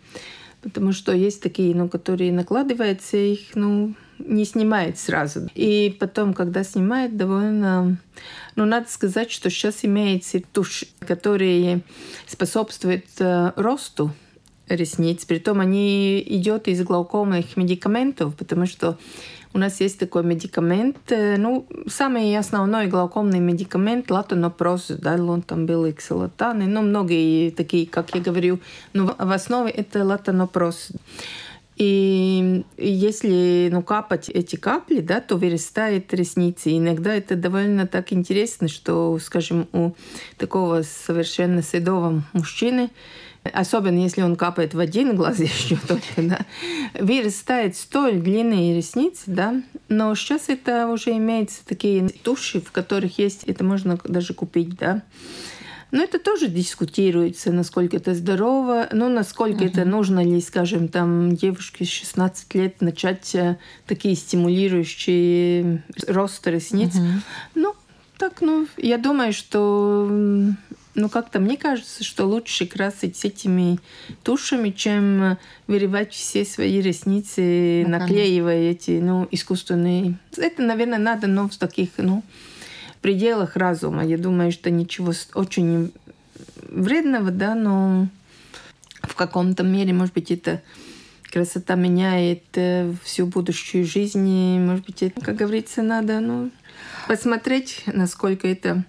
Потому 0.61 0.93
что 0.93 1.13
есть 1.13 1.41
такие, 1.41 1.75
ну, 1.75 1.89
которые 1.89 2.31
накладываются, 2.31 3.17
их, 3.17 3.55
ну, 3.55 3.95
не 4.19 4.45
снимает 4.45 4.97
сразу. 4.97 5.49
И 5.55 5.95
потом, 5.99 6.33
когда 6.33 6.63
снимает, 6.63 7.17
довольно... 7.17 7.97
Ну, 8.55 8.65
надо 8.65 8.89
сказать, 8.89 9.31
что 9.31 9.49
сейчас 9.49 9.83
имеется 9.83 10.41
тушь, 10.53 10.85
которые 10.99 11.81
способствуют 12.27 13.05
э, 13.19 13.51
росту 13.55 14.13
ресниц. 14.75 15.25
Притом 15.25 15.59
они 15.59 16.23
идет 16.25 16.67
из 16.67 16.83
глаукомных 16.83 17.57
медикаментов, 17.57 18.35
потому 18.35 18.65
что 18.65 18.97
у 19.53 19.59
нас 19.59 19.81
есть 19.81 19.99
такой 19.99 20.23
медикамент, 20.23 21.11
э, 21.11 21.37
ну, 21.37 21.67
самый 21.87 22.35
основной 22.37 22.87
глаукомный 22.87 23.39
медикамент 23.39 24.09
латонопрос, 24.09 24.87
да, 24.87 25.13
он 25.13 25.41
там 25.41 25.65
был 25.65 25.87
иксолатан, 25.89 26.59
ну, 26.73 26.81
многие 26.81 27.51
такие, 27.51 27.85
как 27.85 28.15
я 28.15 28.21
говорю, 28.21 28.59
но 28.93 29.15
в 29.17 29.31
основе 29.31 29.69
это 29.69 30.03
латонопрос. 30.03 30.89
И 31.75 32.63
если 32.77 33.69
ну, 33.71 33.81
капать 33.81 34.29
эти 34.29 34.55
капли, 34.55 34.99
да, 34.99 35.21
то 35.21 35.37
вырастает 35.37 36.13
ресницы. 36.13 36.69
И 36.69 36.77
иногда 36.77 37.15
это 37.15 37.35
довольно 37.35 37.87
так 37.87 38.13
интересно, 38.13 38.67
что, 38.67 39.17
скажем, 39.19 39.67
у 39.73 39.91
такого 40.37 40.83
совершенно 40.83 41.63
седого 41.63 42.23
мужчины, 42.33 42.91
особенно 43.51 43.99
если 43.99 44.21
он 44.21 44.35
капает 44.35 44.73
в 44.73 44.79
один 44.79 45.15
глаз 45.15 45.39
еще 45.39 45.77
только, 45.87 46.03
да, 46.17 46.39
вырастает 46.99 47.75
столь 47.75 48.21
длинные 48.21 48.75
ресницы, 48.75 49.23
да, 49.27 49.61
но 49.89 50.13
сейчас 50.15 50.49
это 50.49 50.87
уже 50.87 51.11
имеется 51.11 51.65
такие 51.65 52.07
туши, 52.09 52.61
в 52.61 52.71
которых 52.71 53.17
есть, 53.17 53.43
это 53.45 53.63
можно 53.63 53.97
даже 54.03 54.33
купить, 54.33 54.75
да, 54.75 55.01
но 55.93 56.01
это 56.01 56.17
тоже 56.17 56.47
дискутируется, 56.47 57.51
насколько 57.51 57.97
это 57.97 58.15
здорово, 58.15 58.89
ну, 58.91 59.09
насколько 59.09 59.63
это 59.63 59.85
нужно 59.85 60.23
ли, 60.23 60.41
скажем, 60.41 60.87
там, 60.87 61.35
девушке 61.35 61.85
с 61.85 61.89
16 61.89 62.55
лет 62.55 62.81
начать 62.81 63.35
э, 63.35 63.59
такие 63.85 64.15
стимулирующие 64.15 65.83
рост 66.07 66.47
ресниц. 66.47 66.95
Ну, 67.53 67.75
так, 68.17 68.41
ну, 68.41 68.67
я 68.77 68.97
думаю, 68.97 69.33
что, 69.33 70.09
ну, 70.09 71.09
как-то 71.09 71.39
мне 71.39 71.57
кажется, 71.57 72.03
что 72.03 72.25
лучше 72.25 72.65
красить 72.65 73.23
этими 73.23 73.77
тушами, 74.23 74.71
чем 74.71 75.23
э, 75.23 75.37
вырывать 75.67 76.11
все 76.11 76.43
свои 76.43 76.81
ресницы, 76.81 77.83
Ну, 77.85 77.91
наклеивая 77.91 78.71
эти, 78.71 78.99
ну, 78.99 79.27
искусственные. 79.29 80.17
Это, 80.37 80.63
наверное, 80.63 80.97
надо, 80.97 81.27
но 81.27 81.47
в 81.47 81.55
таких, 81.55 81.89
ну, 81.97 82.23
пределах 83.03 83.55
разума. 83.55 84.03
Я 84.03 84.17
думаю, 84.17 84.51
что 84.51 84.71
ничего 84.71 85.13
очень 85.35 85.93
вредного, 86.69 87.29
да, 87.29 87.53
но 87.53 88.07
в 89.01 89.13
каком-то 89.13 89.63
мере, 89.63 89.93
может 89.93 90.15
быть, 90.15 90.31
это 90.31 90.63
красота 91.31 91.75
меняет 91.75 92.43
э, 92.55 92.93
всю 93.03 93.27
будущую 93.27 93.85
жизнь. 93.85 94.27
И, 94.27 94.57
может 94.57 94.85
быть, 94.85 95.03
это, 95.03 95.21
как 95.21 95.35
говорится, 95.35 95.83
надо 95.83 96.19
ну, 96.19 96.49
посмотреть, 97.07 97.83
насколько 97.85 98.47
это 98.47 98.85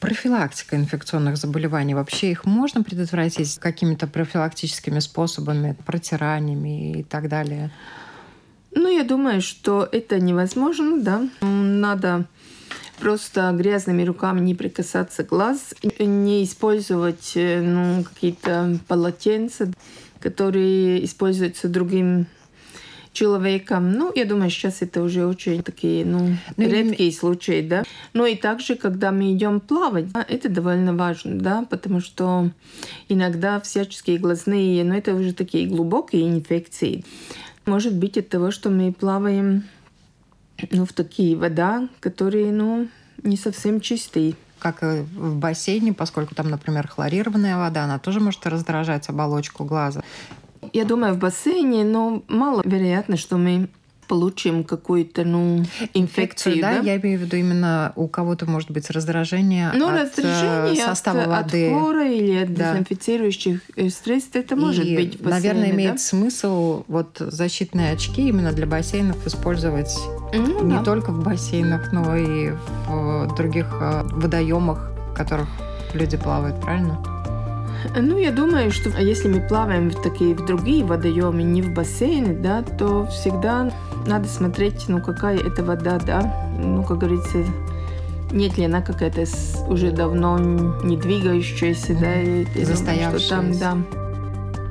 Профилактика 0.00 0.76
инфекционных 0.76 1.36
заболеваний, 1.36 1.92
вообще 1.92 2.30
их 2.30 2.44
можно 2.44 2.84
предотвратить 2.84 3.58
какими-то 3.58 4.06
профилактическими 4.06 5.00
способами, 5.00 5.76
протираниями 5.84 7.00
и 7.00 7.02
так 7.02 7.28
далее? 7.28 7.72
Ну, 8.70 8.88
я 8.96 9.02
думаю, 9.02 9.42
что 9.42 9.88
это 9.90 10.20
невозможно, 10.20 11.02
да. 11.02 11.28
Надо 11.40 12.26
просто 13.00 13.52
грязными 13.52 14.02
руками 14.02 14.40
не 14.40 14.54
прикасаться 14.54 15.24
глаз, 15.24 15.74
не 15.98 16.44
использовать 16.44 17.32
э, 17.34 17.60
ну, 17.60 18.04
какие-то 18.04 18.78
полотенца, 18.86 19.72
которые 20.20 21.04
используются 21.04 21.68
другим 21.68 22.26
человеком. 23.12 23.92
Ну, 23.92 24.12
я 24.14 24.24
думаю, 24.24 24.50
сейчас 24.50 24.82
это 24.82 25.02
уже 25.02 25.26
очень 25.26 25.62
такие, 25.62 26.04
ну, 26.04 26.36
ну 26.56 26.68
редкие 26.68 27.08
и... 27.08 27.12
случаи, 27.12 27.66
да. 27.66 27.84
Ну 28.12 28.26
и 28.26 28.36
также, 28.36 28.76
когда 28.76 29.10
мы 29.10 29.32
идем 29.32 29.60
плавать, 29.60 30.12
да, 30.12 30.24
это 30.28 30.48
довольно 30.48 30.94
важно, 30.94 31.36
да, 31.38 31.66
потому 31.68 32.00
что 32.00 32.50
иногда 33.08 33.60
всяческие 33.60 34.18
глазные, 34.18 34.84
ну, 34.84 34.94
это 34.94 35.14
уже 35.14 35.32
такие 35.32 35.66
глубокие 35.66 36.28
инфекции. 36.28 37.04
Может 37.66 37.94
быть 37.94 38.16
от 38.16 38.28
того, 38.28 38.50
что 38.50 38.70
мы 38.70 38.92
плаваем 38.92 39.64
ну, 40.70 40.84
в 40.84 40.92
такие 40.92 41.36
вода, 41.36 41.88
которые, 42.00 42.52
ну, 42.52 42.88
не 43.22 43.36
совсем 43.36 43.80
чистые. 43.80 44.34
Как 44.58 44.82
и 44.82 45.02
в 45.02 45.36
бассейне, 45.36 45.92
поскольку 45.92 46.34
там, 46.34 46.50
например, 46.50 46.88
хлорированная 46.88 47.56
вода, 47.56 47.84
она 47.84 47.98
тоже 47.98 48.20
может 48.20 48.44
раздражать 48.46 49.08
оболочку 49.08 49.64
глаза. 49.64 50.02
Я 50.72 50.84
думаю, 50.84 51.14
в 51.14 51.18
бассейне, 51.18 51.84
но 51.84 52.22
маловероятно, 52.28 53.16
что 53.16 53.36
мы 53.36 53.68
получим 54.08 54.64
какую-то 54.64 55.24
ну, 55.24 55.64
инфекцию. 55.94 56.60
да? 56.60 56.80
да, 56.80 56.80
я 56.80 56.96
имею 56.96 57.18
в 57.20 57.22
виду 57.22 57.36
именно 57.36 57.92
у 57.94 58.08
кого-то 58.08 58.46
может 58.46 58.70
быть 58.70 58.90
раздражение 58.90 59.70
ну, 59.74 59.88
от 59.88 59.94
э, 59.94 60.02
раздражение 60.02 60.84
состава 60.84 61.22
от, 61.22 61.28
воды. 61.28 61.66
От 61.70 61.72
хлора 61.72 62.10
или 62.10 62.42
от 62.42 62.54
да. 62.54 62.72
дезинфицирующих 62.72 63.60
э, 63.76 63.90
средств, 63.90 64.34
это 64.34 64.56
может 64.56 64.84
И, 64.84 64.96
быть 64.96 65.20
в 65.20 65.22
бассейне, 65.22 65.30
Наверное, 65.30 65.70
имеет 65.70 65.92
да? 65.92 65.98
смысл 65.98 66.84
вот 66.88 67.16
защитные 67.18 67.92
очки 67.92 68.28
именно 68.28 68.52
для 68.52 68.66
бассейнов 68.66 69.24
использовать 69.26 69.94
ну, 70.32 70.64
не 70.64 70.76
да. 70.76 70.84
только 70.84 71.12
в 71.12 71.22
бассейнах, 71.22 71.92
но 71.92 72.16
и 72.16 72.52
в 72.88 73.34
других 73.36 73.66
э, 73.80 74.02
водоемах, 74.10 74.90
в 75.12 75.14
которых 75.14 75.48
люди 75.94 76.16
плавают, 76.16 76.60
правильно? 76.60 76.98
Ну, 77.96 78.18
я 78.18 78.32
думаю, 78.32 78.70
что 78.72 78.90
если 78.90 79.28
мы 79.28 79.40
плаваем 79.40 79.90
в 79.90 80.02
такие 80.02 80.34
в 80.34 80.44
другие 80.44 80.84
водоемы, 80.84 81.42
не 81.42 81.62
в 81.62 81.72
бассейны, 81.74 82.34
да, 82.34 82.62
то 82.62 83.06
всегда 83.06 83.70
надо 84.06 84.28
смотреть, 84.28 84.88
ну, 84.88 85.00
какая 85.00 85.38
это 85.38 85.62
вода, 85.64 85.98
да. 85.98 86.34
Ну, 86.58 86.82
как 86.84 86.98
говорится, 86.98 87.38
нет 88.30 88.56
ли 88.58 88.64
она 88.64 88.82
какая-то 88.82 89.24
уже 89.68 89.90
давно 89.90 90.38
не 90.38 90.96
двигающаяся, 90.96 91.94
да, 91.94 92.20
и, 92.20 92.64
застоявшаяся. 92.64 93.26
Что 93.26 93.36
там, 93.36 93.58
да. 93.58 93.98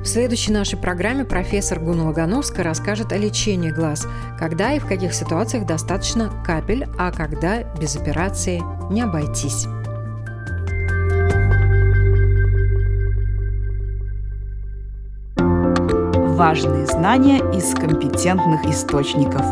В 0.02 0.06
следующей 0.06 0.52
нашей 0.52 0.78
программе 0.78 1.24
профессор 1.24 1.80
Гуна 1.80 2.04
Лагановская 2.04 2.64
расскажет 2.64 3.12
о 3.12 3.16
лечении 3.16 3.70
глаз, 3.70 4.06
когда 4.38 4.72
и 4.72 4.78
в 4.78 4.86
каких 4.86 5.12
ситуациях 5.12 5.66
достаточно 5.66 6.30
капель, 6.46 6.86
а 6.98 7.10
когда 7.10 7.64
без 7.78 7.96
операции 7.96 8.62
не 8.90 9.02
обойтись. 9.02 9.66
Важные 16.38 16.86
знания 16.86 17.38
из 17.52 17.74
компетентных 17.74 18.64
источников. 18.66 19.42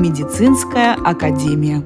Медицинская 0.00 0.94
академия. 0.94 1.84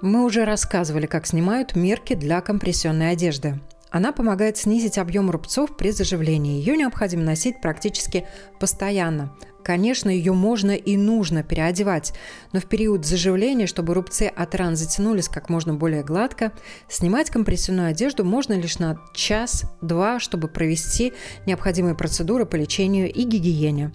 Мы 0.00 0.24
уже 0.24 0.46
рассказывали, 0.46 1.04
как 1.04 1.26
снимают 1.26 1.76
мерки 1.76 2.14
для 2.14 2.40
компрессионной 2.40 3.10
одежды. 3.10 3.60
Она 3.90 4.12
помогает 4.12 4.56
снизить 4.56 4.96
объем 4.96 5.30
рубцов 5.30 5.76
при 5.76 5.90
заживлении. 5.90 6.58
Ее 6.58 6.78
необходимо 6.78 7.22
носить 7.22 7.60
практически 7.60 8.26
постоянно. 8.60 9.36
Конечно, 9.62 10.10
ее 10.10 10.32
можно 10.32 10.72
и 10.72 10.96
нужно 10.96 11.42
переодевать, 11.42 12.12
но 12.52 12.60
в 12.60 12.66
период 12.66 13.06
заживления, 13.06 13.66
чтобы 13.66 13.94
рубцы 13.94 14.22
от 14.24 14.54
ран 14.56 14.74
затянулись 14.76 15.28
как 15.28 15.48
можно 15.48 15.74
более 15.74 16.02
гладко, 16.02 16.52
снимать 16.88 17.30
компрессионную 17.30 17.88
одежду 17.88 18.24
можно 18.24 18.54
лишь 18.54 18.78
на 18.78 18.98
час-два, 19.14 20.18
чтобы 20.18 20.48
провести 20.48 21.12
необходимые 21.46 21.94
процедуры 21.94 22.44
по 22.44 22.56
лечению 22.56 23.12
и 23.12 23.22
гигиене. 23.22 23.92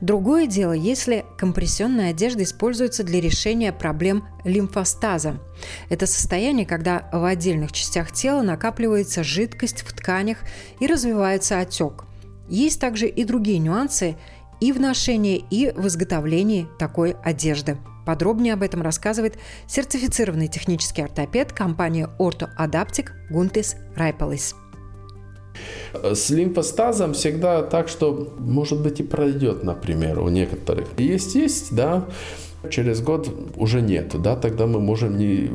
Другое 0.00 0.46
дело, 0.46 0.72
если 0.72 1.24
компрессионная 1.36 2.10
одежда 2.10 2.44
используется 2.44 3.02
для 3.02 3.20
решения 3.20 3.72
проблем 3.72 4.24
лимфостаза. 4.44 5.40
Это 5.88 6.06
состояние, 6.06 6.64
когда 6.64 7.08
в 7.12 7.24
отдельных 7.24 7.72
частях 7.72 8.12
тела 8.12 8.42
накапливается 8.42 9.24
жидкость 9.24 9.82
в 9.82 9.92
тканях 9.92 10.38
и 10.78 10.86
развивается 10.86 11.58
отек. 11.58 12.04
Есть 12.48 12.80
также 12.80 13.08
и 13.08 13.24
другие 13.24 13.58
нюансы– 13.58 14.16
и 14.60 14.72
в 14.72 14.80
ношении, 14.80 15.44
и 15.50 15.72
в 15.74 15.86
изготовлении 15.86 16.66
такой 16.78 17.16
одежды. 17.22 17.76
Подробнее 18.06 18.54
об 18.54 18.62
этом 18.62 18.80
рассказывает 18.80 19.38
сертифицированный 19.66 20.48
технический 20.48 21.02
ортопед 21.02 21.52
компании 21.52 22.08
Adaptic 22.18 23.08
Гунтис 23.30 23.76
Райполис. 23.96 24.54
С 25.92 26.30
лимфостазом 26.30 27.12
всегда 27.12 27.62
так, 27.62 27.88
что, 27.88 28.34
может 28.38 28.82
быть, 28.82 29.00
и 29.00 29.02
пройдет, 29.02 29.64
например, 29.64 30.20
у 30.20 30.28
некоторых. 30.28 30.88
Есть, 30.98 31.34
есть, 31.34 31.74
да, 31.74 32.08
через 32.70 33.00
год 33.00 33.28
уже 33.56 33.80
нет, 33.80 34.20
да, 34.20 34.36
тогда 34.36 34.66
мы 34.66 34.80
можем 34.80 35.16
не, 35.16 35.50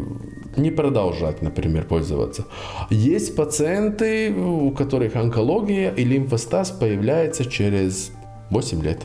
не 0.56 0.72
продолжать, 0.72 1.42
например, 1.42 1.86
пользоваться. 1.86 2.46
Есть 2.90 3.36
пациенты, 3.36 4.34
у 4.34 4.72
которых 4.72 5.16
онкология 5.16 5.92
и 5.92 6.04
лимфостаз 6.04 6.72
появляется 6.72 7.46
через 7.46 8.12
8 8.50 8.82
лет. 8.82 9.00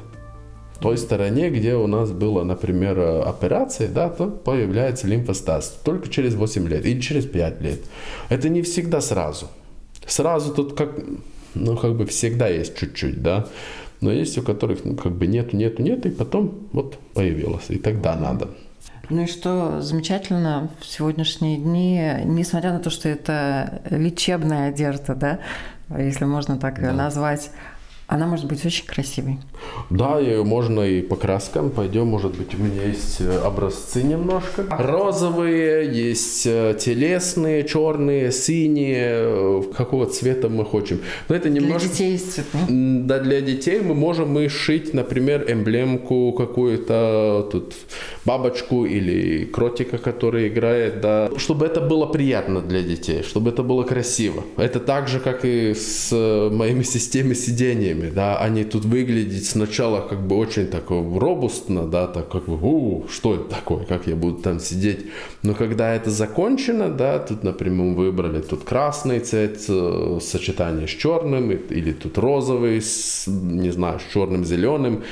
В 0.75 0.81
той 0.81 0.97
стороне, 0.97 1.51
где 1.51 1.75
у 1.75 1.89
нас 1.89 2.13
была, 2.13 2.45
например, 2.45 3.01
операция, 3.27 3.89
да, 3.89 4.09
то 4.09 4.29
появляется 4.29 5.09
лимфостаз 5.09 5.81
только 5.83 6.09
через 6.09 6.35
8 6.35 6.69
лет 6.69 6.87
или 6.87 7.01
через 7.01 7.27
5 7.27 7.61
лет. 7.61 7.81
Это 8.29 8.49
не 8.49 8.63
всегда 8.63 9.01
сразу. 9.01 9.49
Сразу 10.07 10.55
тут 10.55 10.77
как, 10.77 10.91
ну, 11.55 11.77
как 11.77 11.97
бы 11.97 12.07
всегда 12.07 12.47
есть 12.49 12.77
чуть-чуть, 12.77 13.23
да. 13.23 13.49
Но 14.01 14.13
есть 14.13 14.39
у 14.39 14.43
которых, 14.43 14.85
ну, 14.85 14.95
как 14.95 15.13
бы 15.13 15.27
нету, 15.27 15.57
нету, 15.57 15.83
нету, 15.83 16.09
и 16.09 16.13
потом 16.13 16.69
вот 16.73 16.97
появилось, 17.15 17.65
и 17.71 17.79
тогда 17.79 18.15
надо. 18.15 18.49
Ну 19.11 19.23
и 19.23 19.27
что 19.27 19.81
замечательно 19.81 20.71
в 20.81 20.87
сегодняшние 20.87 21.57
дни, 21.57 22.23
несмотря 22.25 22.73
на 22.73 22.79
то, 22.79 22.91
что 22.91 23.09
это 23.09 23.83
лечебная 23.91 24.69
одежда, 24.69 25.15
да, 25.15 25.39
если 25.99 26.25
можно 26.27 26.59
так 26.59 26.81
да. 26.81 26.93
назвать, 26.93 27.51
она 28.09 28.27
может 28.27 28.47
быть 28.47 28.65
очень 28.65 28.87
красивой. 28.87 29.37
Да, 29.91 30.19
ее 30.19 30.43
можно 30.43 30.81
и 30.81 31.03
по 31.03 31.15
краскам. 31.15 31.69
Пойдем, 31.69 32.07
может 32.07 32.39
быть, 32.39 32.55
у 32.55 32.57
меня 32.57 32.85
есть 32.85 33.21
э, 33.21 33.39
образцы 33.45 34.03
немножко. 34.03 34.65
Розовые, 34.71 35.95
есть 35.95 36.47
э, 36.47 36.75
телесные, 36.81 37.69
черные, 37.69 38.33
синие, 38.33 39.09
э, 39.11 39.63
какого 39.77 40.07
цвета 40.07 40.49
мы 40.49 40.65
хотим. 40.65 41.03
Но 41.29 41.35
это 41.35 41.51
немножко... 41.51 41.81
Для 41.81 41.89
детей 41.91 42.13
есть 42.13 42.33
цветы. 42.33 42.59
Да, 42.69 43.19
для 43.19 43.43
детей 43.43 43.81
мы 43.81 43.95
можем 43.95 44.33
мы 44.33 44.49
шить, 44.49 44.95
например, 44.95 45.45
эмблемку 45.47 46.33
какую-то, 46.33 47.47
тут 47.53 47.75
бабочку 48.25 48.87
или 48.87 49.45
кротика, 49.45 49.99
который 49.99 50.49
играет, 50.49 51.03
да, 51.03 51.31
чтобы 51.37 51.67
это 51.67 51.83
было 51.83 52.07
приятно 52.07 52.63
для 52.63 52.81
детей, 52.83 53.23
чтобы 53.23 53.51
это 53.51 53.63
было 53.63 53.83
красиво. 53.83 54.45
Это 54.57 54.81
так 54.81 55.09
же, 55.09 55.21
как 55.21 55.45
и 55.45 55.75
с 55.75 56.11
моими 56.51 56.85
системами 56.85 57.35
сидения 57.35 57.98
время, 57.99 58.15
да, 58.15 58.39
они 58.39 58.65
тут 58.65 58.85
выглядеть 58.85 59.47
сначала 59.47 60.01
как 60.01 60.27
бы 60.27 60.37
очень 60.37 60.67
так 60.67 60.91
робустно, 60.91 61.87
да, 61.87 62.07
так 62.07 62.29
как 62.29 62.45
бы, 62.45 62.59
у, 62.61 63.07
что 63.09 63.35
это 63.35 63.45
такое, 63.45 63.85
как 63.85 64.07
я 64.07 64.17
буду 64.17 64.39
там 64.39 64.61
сидеть, 64.61 65.07
но 65.43 65.55
когда 65.55 65.95
это 65.95 66.11
закончено, 66.11 66.89
да, 66.89 67.19
тут, 67.19 67.43
например, 67.43 67.69
мы 67.79 67.95
выбрали 67.95 68.41
тут 68.41 68.65
красный 68.65 69.21
цвет, 69.21 69.65
э, 69.69 70.19
сочетание 70.23 70.87
с 70.87 70.91
черным, 70.91 71.51
или 71.51 71.93
тут 71.93 72.19
розовый, 72.19 72.81
с, 72.81 73.27
не 73.27 73.71
знаю, 73.71 74.01
с 74.01 74.13
черным, 74.13 74.45
зеленым, 74.45 75.05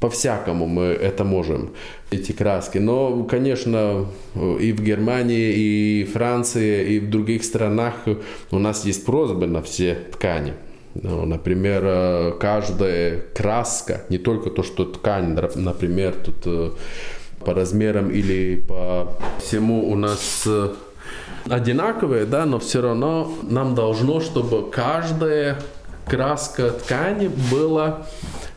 по-всякому 0.00 0.66
мы 0.66 0.84
это 0.84 1.24
можем, 1.24 1.70
эти 2.10 2.32
краски. 2.32 2.78
Но, 2.78 3.24
конечно, 3.24 4.06
и 4.34 4.72
в 4.72 4.82
Германии, 4.82 5.52
и 5.52 6.04
в 6.04 6.12
Франции, 6.12 6.94
и 6.94 6.98
в 7.00 7.10
других 7.10 7.44
странах 7.44 7.94
у 8.50 8.58
нас 8.58 8.86
есть 8.86 9.04
просьбы 9.04 9.46
на 9.46 9.60
все 9.60 9.94
ткани. 10.12 10.54
Ну, 10.94 11.24
например, 11.24 11.82
э, 11.84 12.32
каждая 12.40 13.20
краска, 13.34 14.02
не 14.08 14.18
только 14.18 14.50
то, 14.50 14.62
что 14.62 14.84
ткань, 14.84 15.38
например, 15.54 16.14
тут 16.14 16.36
э, 16.46 16.70
по 17.44 17.54
размерам 17.54 18.10
или 18.10 18.56
по 18.56 19.14
всему 19.40 19.90
у 19.90 19.96
нас 19.96 20.46
одинаковые, 21.48 22.26
да, 22.26 22.44
но 22.44 22.58
все 22.58 22.82
равно 22.82 23.32
нам 23.42 23.74
должно, 23.74 24.20
чтобы 24.20 24.70
каждая 24.70 25.58
краска 26.06 26.70
ткани 26.70 27.30
была 27.50 28.06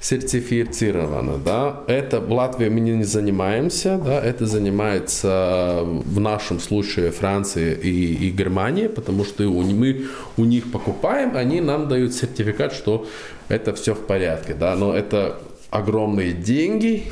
сертифицирована, 0.04 1.38
да. 1.38 1.84
Это 1.88 2.20
в 2.20 2.30
Латвии 2.32 2.68
мы 2.68 2.82
не 2.82 3.06
занимаемся, 3.06 3.98
да, 3.98 4.22
это 4.22 4.46
занимается 4.46 5.84
в 5.86 6.20
нашем 6.20 6.60
случае 6.60 7.12
Франция 7.12 7.74
и, 7.74 8.28
и 8.28 8.30
Германия, 8.30 8.90
потому 8.90 9.24
что 9.24 9.44
мы 9.44 10.08
у 10.36 10.44
них 10.44 10.72
покупаем, 10.72 11.38
они 11.38 11.62
нам 11.62 11.88
дают 11.88 12.14
сертификат, 12.14 12.74
что 12.74 13.08
это 13.48 13.74
все 13.74 13.94
в 13.94 14.06
порядке, 14.06 14.54
да, 14.54 14.76
но 14.76 14.94
это 14.94 15.40
огромные 15.70 16.34
деньги 16.34 17.04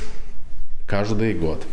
каждый 0.86 1.34
год. 1.34 1.66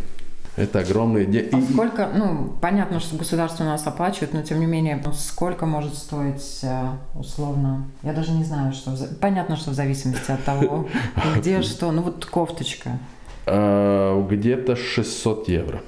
Это 0.59 0.79
огромные 0.79 1.25
деньги. 1.25 1.55
А 1.55 1.61
сколько, 1.61 2.09
ну, 2.13 2.53
понятно, 2.59 2.99
что 2.99 3.15
государство 3.15 3.63
у 3.63 3.67
нас 3.67 3.87
оплачивает, 3.87 4.33
но 4.33 4.41
тем 4.41 4.59
не 4.59 4.65
менее, 4.65 5.01
ну, 5.03 5.13
сколько 5.13 5.65
может 5.65 5.95
стоить 5.95 6.59
э, 6.63 6.89
условно? 7.15 7.87
Я 8.03 8.11
даже 8.11 8.33
не 8.33 8.43
знаю, 8.43 8.73
что... 8.73 8.93
Понятно, 9.21 9.55
что 9.55 9.71
в 9.71 9.73
зависимости 9.73 10.31
от 10.31 10.43
того, 10.43 10.89
где 11.37 11.61
что. 11.61 11.91
Ну, 11.91 12.01
вот 12.01 12.25
кофточка. 12.25 12.99
А, 13.45 14.21
где-то 14.27 14.75
600 14.75 15.47
евро. 15.47 15.81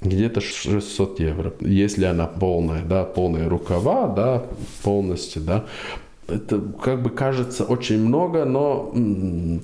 Где-то 0.00 0.40
600 0.40 1.18
евро, 1.18 1.52
если 1.60 2.04
она 2.04 2.26
полная, 2.26 2.82
да, 2.82 3.04
полные 3.04 3.48
рукава, 3.48 4.06
да, 4.06 4.44
полностью, 4.82 5.42
да 5.42 5.64
это 6.28 6.60
как 6.82 7.02
бы 7.02 7.10
кажется 7.10 7.64
очень 7.64 8.00
много, 8.04 8.44
но 8.44 8.92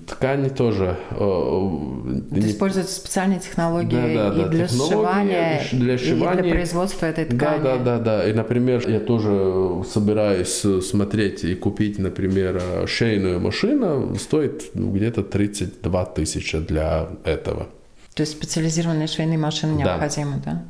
ткани 0.07 0.48
тоже. 0.48 0.96
Э, 1.11 1.14
это 1.14 2.40
не... 2.40 2.51
Используются 2.51 2.94
специальные 2.94 3.40
технологии 3.40 4.14
да, 4.14 4.31
да, 4.31 4.37
и 4.37 4.44
да, 4.44 4.48
для 4.48 4.68
сшивания, 4.68 5.62
для 5.72 5.98
сшивания, 5.98 6.40
и 6.40 6.42
для 6.42 6.53
производства 6.53 7.07
этой 7.07 7.25
ткани. 7.25 7.62
Да, 7.62 7.77
да, 7.79 7.79
да, 7.79 7.98
да. 7.98 8.29
И, 8.29 8.33
например, 8.33 8.88
я 8.88 9.01
тоже 9.01 9.83
собираюсь 9.92 10.64
смотреть 10.85 11.44
и 11.44 11.55
купить, 11.55 11.98
например, 11.98 12.62
шейную 12.87 13.40
машину, 13.40 14.14
стоит 14.16 14.70
где-то 14.75 15.22
32 15.25 16.05
тысячи 16.07 16.59
для 16.59 17.09
этого. 17.25 17.66
То 18.14 18.22
есть 18.22 18.33
специализированные 18.33 19.09
швейные 19.09 19.38
машины 19.38 19.79
необходимы, 19.79 20.40
да? 20.44 20.62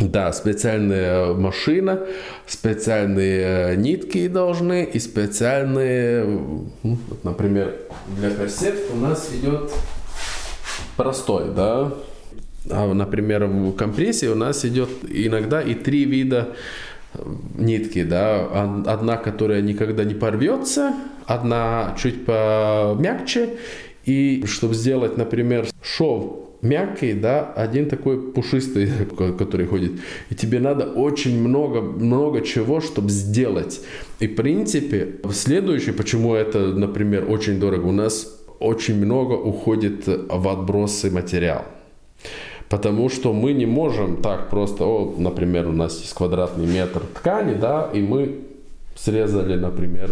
Да? 0.00 0.32
Специальная 0.32 1.34
машина, 1.34 2.00
специальные 2.46 3.76
нитки 3.76 4.28
должны 4.28 4.84
и 4.84 4.98
специальные, 4.98 6.24
ну, 6.82 6.98
например, 7.22 7.76
для 8.18 8.30
корсет 8.30 8.76
у 8.92 8.96
нас 8.96 9.30
идет 9.32 9.70
простой, 10.96 11.54
да, 11.54 11.92
а, 12.70 12.92
например, 12.92 13.46
в 13.46 13.72
компрессии 13.76 14.26
у 14.26 14.34
нас 14.34 14.64
идет 14.64 14.90
иногда 15.08 15.62
и 15.62 15.74
три 15.74 16.04
вида 16.04 16.48
нитки, 17.54 18.02
да, 18.02 18.44
одна, 18.86 19.16
которая 19.16 19.62
никогда 19.62 20.04
не 20.04 20.14
порвется, 20.14 20.94
одна 21.26 21.94
чуть 21.98 22.26
помягче, 22.26 23.50
и 24.04 24.44
чтобы 24.46 24.74
сделать, 24.74 25.16
например, 25.16 25.66
шов 25.82 26.47
мягкий, 26.62 27.12
да, 27.12 27.52
один 27.56 27.88
такой 27.88 28.32
пушистый, 28.32 28.90
который 29.38 29.66
ходит. 29.66 29.92
И 30.30 30.34
тебе 30.34 30.60
надо 30.60 30.86
очень 30.86 31.40
много, 31.40 31.80
много 31.80 32.40
чего, 32.40 32.80
чтобы 32.80 33.10
сделать. 33.10 33.80
И 34.20 34.26
в 34.26 34.34
принципе, 34.34 35.16
следующее, 35.32 35.94
почему 35.94 36.34
это, 36.34 36.58
например, 36.58 37.30
очень 37.30 37.60
дорого, 37.60 37.86
у 37.86 37.92
нас 37.92 38.38
очень 38.58 38.96
много 38.96 39.34
уходит 39.34 40.06
в 40.06 40.48
отбросы 40.48 41.10
материал. 41.10 41.64
Потому 42.68 43.08
что 43.08 43.32
мы 43.32 43.54
не 43.54 43.66
можем 43.66 44.20
так 44.20 44.50
просто, 44.50 44.84
о, 44.84 45.14
например, 45.16 45.68
у 45.68 45.72
нас 45.72 46.00
есть 46.00 46.12
квадратный 46.12 46.66
метр 46.66 47.00
ткани, 47.14 47.54
да, 47.54 47.88
и 47.94 48.02
мы 48.02 48.40
срезали, 48.94 49.56
например, 49.56 50.10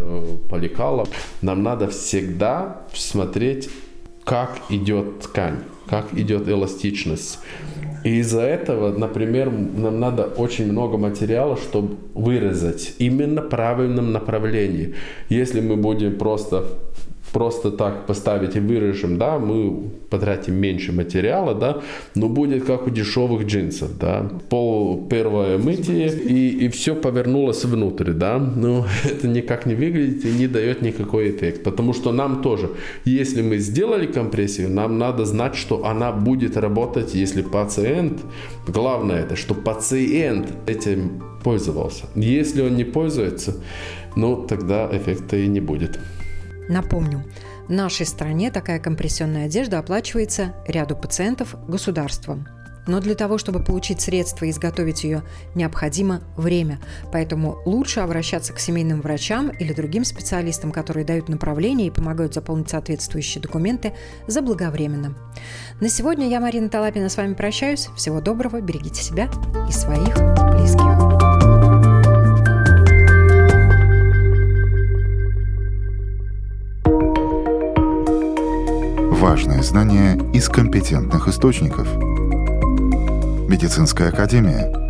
поликалом. 0.49 1.07
Нам 1.43 1.63
надо 1.63 1.89
всегда 1.89 2.83
смотреть, 2.95 3.69
как 4.25 4.59
идет 4.71 5.21
ткань 5.21 5.59
как 5.89 6.15
идет 6.15 6.49
эластичность. 6.49 7.39
И 8.05 8.21
из-за 8.21 8.43
этого, 8.43 8.97
например, 8.97 9.51
нам 9.51 9.99
надо 9.99 10.25
очень 10.25 10.71
много 10.71 10.97
материала, 10.97 11.57
чтобы 11.57 11.97
вырезать 12.15 12.95
именно 12.99 13.43
в 13.43 13.49
правильном 13.49 14.13
направлении. 14.13 14.95
Если 15.29 15.61
мы 15.61 15.77
будем 15.77 16.17
просто 16.17 16.67
просто 17.37 17.71
так 17.71 18.07
поставить 18.07 18.57
и 18.57 18.61
вырежем, 18.61 19.19
да, 19.19 19.39
мы 19.39 19.91
потратим 20.09 20.55
меньше 20.55 20.93
материала, 20.93 21.55
да, 21.55 21.83
но 22.15 22.29
будет 22.29 22.65
как 22.65 22.87
у 22.87 22.91
дешевых 22.91 23.45
джинсов, 23.47 23.99
да. 23.99 24.27
Пол 24.49 25.07
первое 25.11 25.59
мытье 25.59 26.09
и, 26.09 26.65
и 26.65 26.69
все 26.69 26.95
повернулось 26.95 27.65
внутрь, 27.67 28.13
да. 28.13 28.39
Но 28.39 28.87
это 29.05 29.29
никак 29.29 29.67
не 29.67 29.75
выглядит 29.75 30.25
и 30.25 30.29
не 30.29 30.49
дает 30.49 30.81
никакой 30.83 31.31
эффект, 31.31 31.63
потому 31.63 31.93
что 31.93 32.11
нам 32.13 32.41
тоже, 32.41 32.71
если 33.05 33.43
мы 33.43 33.59
сделали 33.59 34.07
компрессию, 34.07 34.71
нам 34.71 34.99
надо 34.99 35.27
знать, 35.27 35.57
что 35.57 35.85
она 35.85 36.13
будет 36.13 36.57
работать, 36.57 37.15
если 37.15 37.43
пациент, 37.43 38.21
главное 38.67 39.21
это, 39.21 39.37
что 39.37 39.55
пациент 39.55 40.47
этим 40.67 41.23
пользовался. 41.45 42.05
Если 42.15 42.63
он 42.63 42.77
не 42.77 42.85
пользуется, 42.85 43.53
ну 44.17 44.47
тогда 44.49 44.89
эффекта 44.91 45.37
и 45.37 45.49
не 45.49 45.61
будет. 45.61 45.99
Напомню, 46.69 47.25
в 47.69 47.73
нашей 47.73 48.07
стране 48.07 48.51
такая 48.51 48.79
компрессионная 48.79 49.47
одежда 49.47 49.79
оплачивается 49.79 50.55
ряду 50.67 50.97
пациентов 50.97 51.57
государством. 51.69 52.49
Но 52.87 53.01
для 53.01 53.15
того, 53.15 53.37
чтобы 53.37 53.63
получить 53.63 54.01
средства 54.01 54.45
и 54.45 54.51
изготовить 54.51 55.05
ее, 55.05 55.23
необходимо 55.55 56.23
время. 56.37 56.79
Поэтому 57.13 57.59
лучше 57.65 58.01
обращаться 58.01 58.53
к 58.53 58.61
семейным 58.61 59.01
врачам 59.01 59.49
или 59.49 59.73
другим 59.73 60.05
специалистам, 60.05 60.71
которые 60.71 61.05
дают 61.05 61.29
направление 61.29 61.89
и 61.89 61.91
помогают 61.91 62.35
заполнить 62.35 62.71
соответствующие 62.71 63.43
документы 63.43 63.93
заблаговременно. 64.29 65.17
На 65.81 65.89
сегодня 65.89 66.29
я, 66.29 66.41
Марина 66.41 66.69
Талапина, 66.69 67.09
с 67.09 67.17
вами 67.17 67.35
прощаюсь. 67.35 67.89
Всего 67.97 68.21
доброго, 68.21 68.61
берегите 68.61 69.03
себя 69.03 69.29
и 69.69 69.73
своих 69.73 70.15
близких. 70.55 71.26
Важные 79.27 79.61
знания 79.65 80.17
из 80.33 80.49
компетентных 80.49 81.27
источников. 81.27 81.89
Медицинская 83.49 84.11
академия. 84.11 84.86